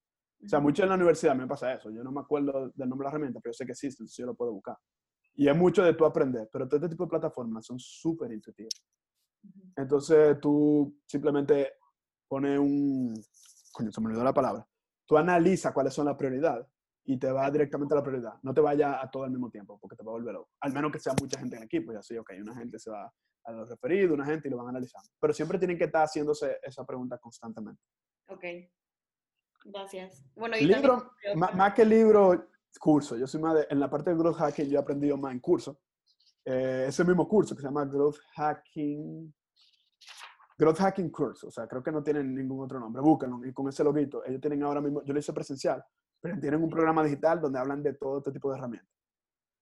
[0.44, 1.92] O sea, mucho en la universidad me pasa eso.
[1.92, 4.18] Yo no me acuerdo del nombre de la herramienta, pero yo sé que existe, entonces
[4.18, 4.78] yo lo puedo buscar.
[5.36, 8.74] Y es mucho de tú aprender, pero todo este tipo de plataformas son súper intuitivas.
[9.76, 11.74] Entonces tú simplemente
[12.28, 13.14] pones un,
[13.72, 14.68] coño, se me olvidó la palabra,
[15.06, 16.66] tú analizas cuáles son las prioridades
[17.06, 18.34] y te va directamente a la prioridad.
[18.44, 20.52] No te vaya a todo al mismo tiempo porque te va a volver loco.
[20.62, 21.92] Al menos que sea mucha gente en el equipo.
[21.92, 23.12] Ya sé, ok, una gente se va
[23.50, 25.10] a los referidos, una gente y lo van analizando.
[25.20, 27.82] Pero siempre tienen que estar haciéndose esa pregunta constantemente.
[28.28, 28.44] Ok.
[29.66, 30.24] Gracias.
[30.36, 32.48] Bueno, y libro, también, más, más que libro,
[32.80, 33.18] curso.
[33.18, 35.40] Yo soy más de, en la parte de growth hacking, yo he aprendido más en
[35.40, 35.80] curso.
[36.46, 39.34] Eh, ese mismo curso que se llama Growth Hacking,
[40.58, 43.68] Growth Hacking Course, o sea, creo que no tienen ningún otro nombre, búsquenlo y con
[43.70, 45.84] ese loguito, ellos tienen ahora mismo, yo lo hice presencial,
[46.20, 48.90] pero tienen un programa digital donde hablan de todo este tipo de herramientas.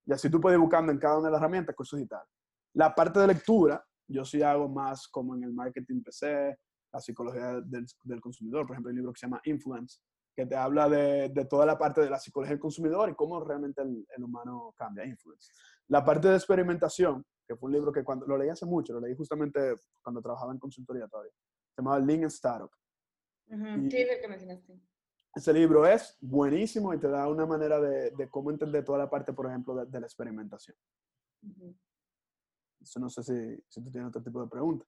[0.05, 2.29] Y así tú puedes ir buscando en cada una de las herramientas cursos digitales.
[2.77, 6.55] La parte de lectura, yo sí hago más como en el marketing PC,
[6.93, 9.99] la psicología del, del consumidor, por ejemplo, hay un libro que se llama Influence,
[10.35, 13.43] que te habla de, de, toda la parte de la psicología del consumidor y cómo
[13.43, 15.51] realmente el, el, humano cambia, influence.
[15.87, 18.99] La parte de experimentación, que fue un libro que cuando lo leí hace mucho, lo
[18.99, 19.73] leí justamente
[20.03, 21.31] cuando trabajaba en consultoría todavía,
[21.75, 22.69] se llamaba Lean Startup.
[23.47, 23.89] Uh -huh.
[23.89, 24.79] Sí, es el que mencionaste.
[25.33, 29.09] Ese libro es buenísimo y te da una manera de, de cómo entender toda la
[29.09, 30.77] parte, por ejemplo, de, de la experimentación.
[31.41, 31.75] Uh -huh.
[32.81, 34.85] Eso no sé si, si tú tienes otro tipo de pregunta.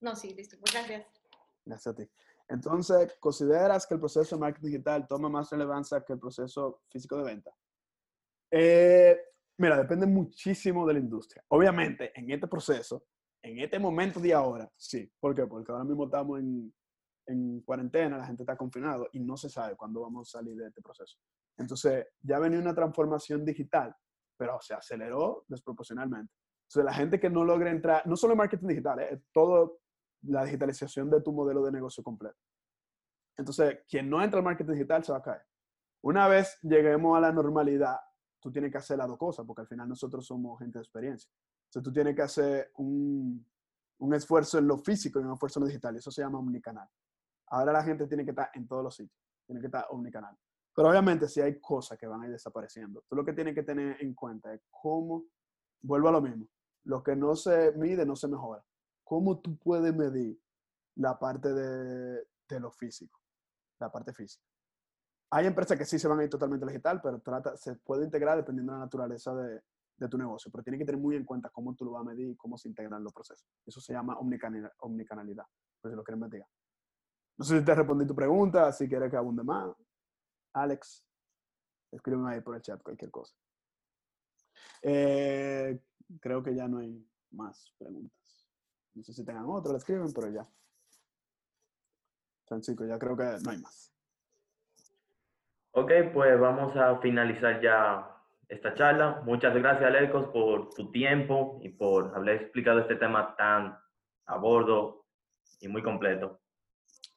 [0.00, 0.56] No, sí, listo.
[0.60, 1.06] Pues gracias.
[1.64, 2.10] Gracias a ti.
[2.48, 7.16] Entonces, ¿consideras que el proceso de marketing digital toma más relevancia que el proceso físico
[7.16, 7.50] de venta?
[8.50, 9.18] Eh,
[9.58, 11.42] mira, depende muchísimo de la industria.
[11.48, 13.06] Obviamente, en este proceso,
[13.42, 15.10] en este momento de ahora, sí.
[15.18, 15.46] ¿Por qué?
[15.46, 16.74] Porque ahora mismo estamos en,
[17.26, 20.68] en cuarentena, la gente está confinado y no se sabe cuándo vamos a salir de
[20.68, 21.18] este proceso.
[21.56, 23.94] Entonces, ya venía una transformación digital,
[24.36, 26.32] pero se aceleró desproporcionalmente.
[26.64, 29.80] Entonces, la gente que no logra entrar, no solo en marketing digital, eh, todo
[30.22, 32.38] la digitalización de tu modelo de negocio completo.
[33.36, 35.42] Entonces, quien no entra al marketing digital se va a caer.
[36.02, 37.96] Una vez lleguemos a la normalidad,
[38.40, 41.30] tú tienes que hacer las dos cosas, porque al final nosotros somos gente de experiencia.
[41.66, 43.44] Entonces, tú tienes que hacer un,
[43.98, 45.96] un esfuerzo en lo físico y un esfuerzo en lo digital.
[45.96, 46.88] Eso se llama omnicanal.
[47.48, 49.18] Ahora la gente tiene que estar en todos los sitios.
[49.46, 50.36] Tiene que estar omnicanal.
[50.74, 53.62] Pero obviamente, si hay cosas que van a ir desapareciendo, tú lo que tienes que
[53.62, 55.24] tener en cuenta es cómo,
[55.82, 56.48] vuelvo a lo mismo,
[56.84, 58.64] lo que no se mide no se mejora.
[59.04, 60.40] ¿Cómo tú puedes medir
[60.96, 63.20] la parte de, de, lo físico?
[63.78, 64.44] La parte física.
[65.30, 68.36] Hay empresas que sí se van a ir totalmente digital, pero trata, se puede integrar
[68.36, 69.62] dependiendo de la naturaleza de,
[69.96, 70.50] de, tu negocio.
[70.50, 72.56] Pero tiene que tener muy en cuenta cómo tú lo vas a medir y cómo
[72.56, 73.48] se integran los procesos.
[73.66, 75.44] Eso se llama omnicanalidad, omnicanalidad
[75.80, 76.48] por si lo quieren investigar.
[77.36, 79.74] No sé si te respondí tu pregunta, si quieres que abunde más.
[80.52, 81.04] Alex,
[81.90, 83.34] escríbeme ahí por el chat cualquier cosa.
[84.82, 85.80] Eh,
[86.20, 88.46] creo que ya no hay más preguntas.
[88.94, 90.46] No sé si tengan otro, lo escriben, pero ya.
[92.46, 93.92] Francisco, ya creo que no hay más.
[95.72, 98.14] Ok, pues vamos a finalizar ya
[98.48, 99.22] esta charla.
[99.24, 103.76] Muchas gracias, Alecos, por tu tiempo y por haber explicado este tema tan
[104.26, 105.06] a bordo
[105.60, 106.40] y muy completo.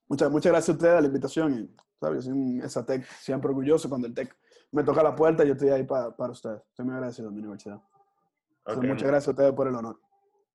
[0.07, 1.53] Muchas, muchas gracias a ustedes a la invitación.
[1.53, 2.23] Y, ¿sabes?
[2.25, 3.89] Soy un ESATEC siempre orgulloso.
[3.89, 4.35] Cuando el TEC
[4.71, 6.61] me toca la puerta, yo estoy ahí para, para ustedes.
[6.69, 7.81] Estoy muy agradecido a mi universidad.
[8.67, 8.89] Okay.
[8.89, 9.99] muchas gracias a ustedes por el honor.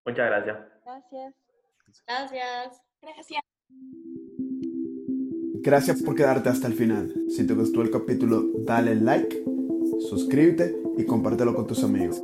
[0.05, 0.59] Muchas gracias.
[0.85, 1.35] Gracias.
[2.07, 2.83] Gracias.
[3.01, 3.41] Gracias.
[5.65, 7.15] Gracias por quedarte hasta el final.
[7.29, 9.45] Si te gustó el capítulo, dale like,
[10.11, 12.21] suscríbete y compártelo con tus amigos.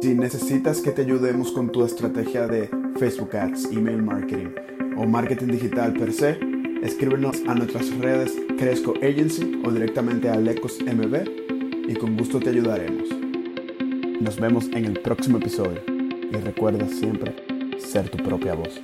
[0.00, 4.54] Si necesitas que te ayudemos con tu estrategia de Facebook Ads, email marketing
[4.96, 6.38] o marketing digital per se,
[6.82, 12.50] escríbenos a nuestras redes Cresco Agency o directamente a Lecos MB y con gusto te
[12.50, 13.17] ayudaremos.
[14.20, 17.36] Nos vemos en el próximo episodio y recuerda siempre
[17.78, 18.80] ser tu propia voz.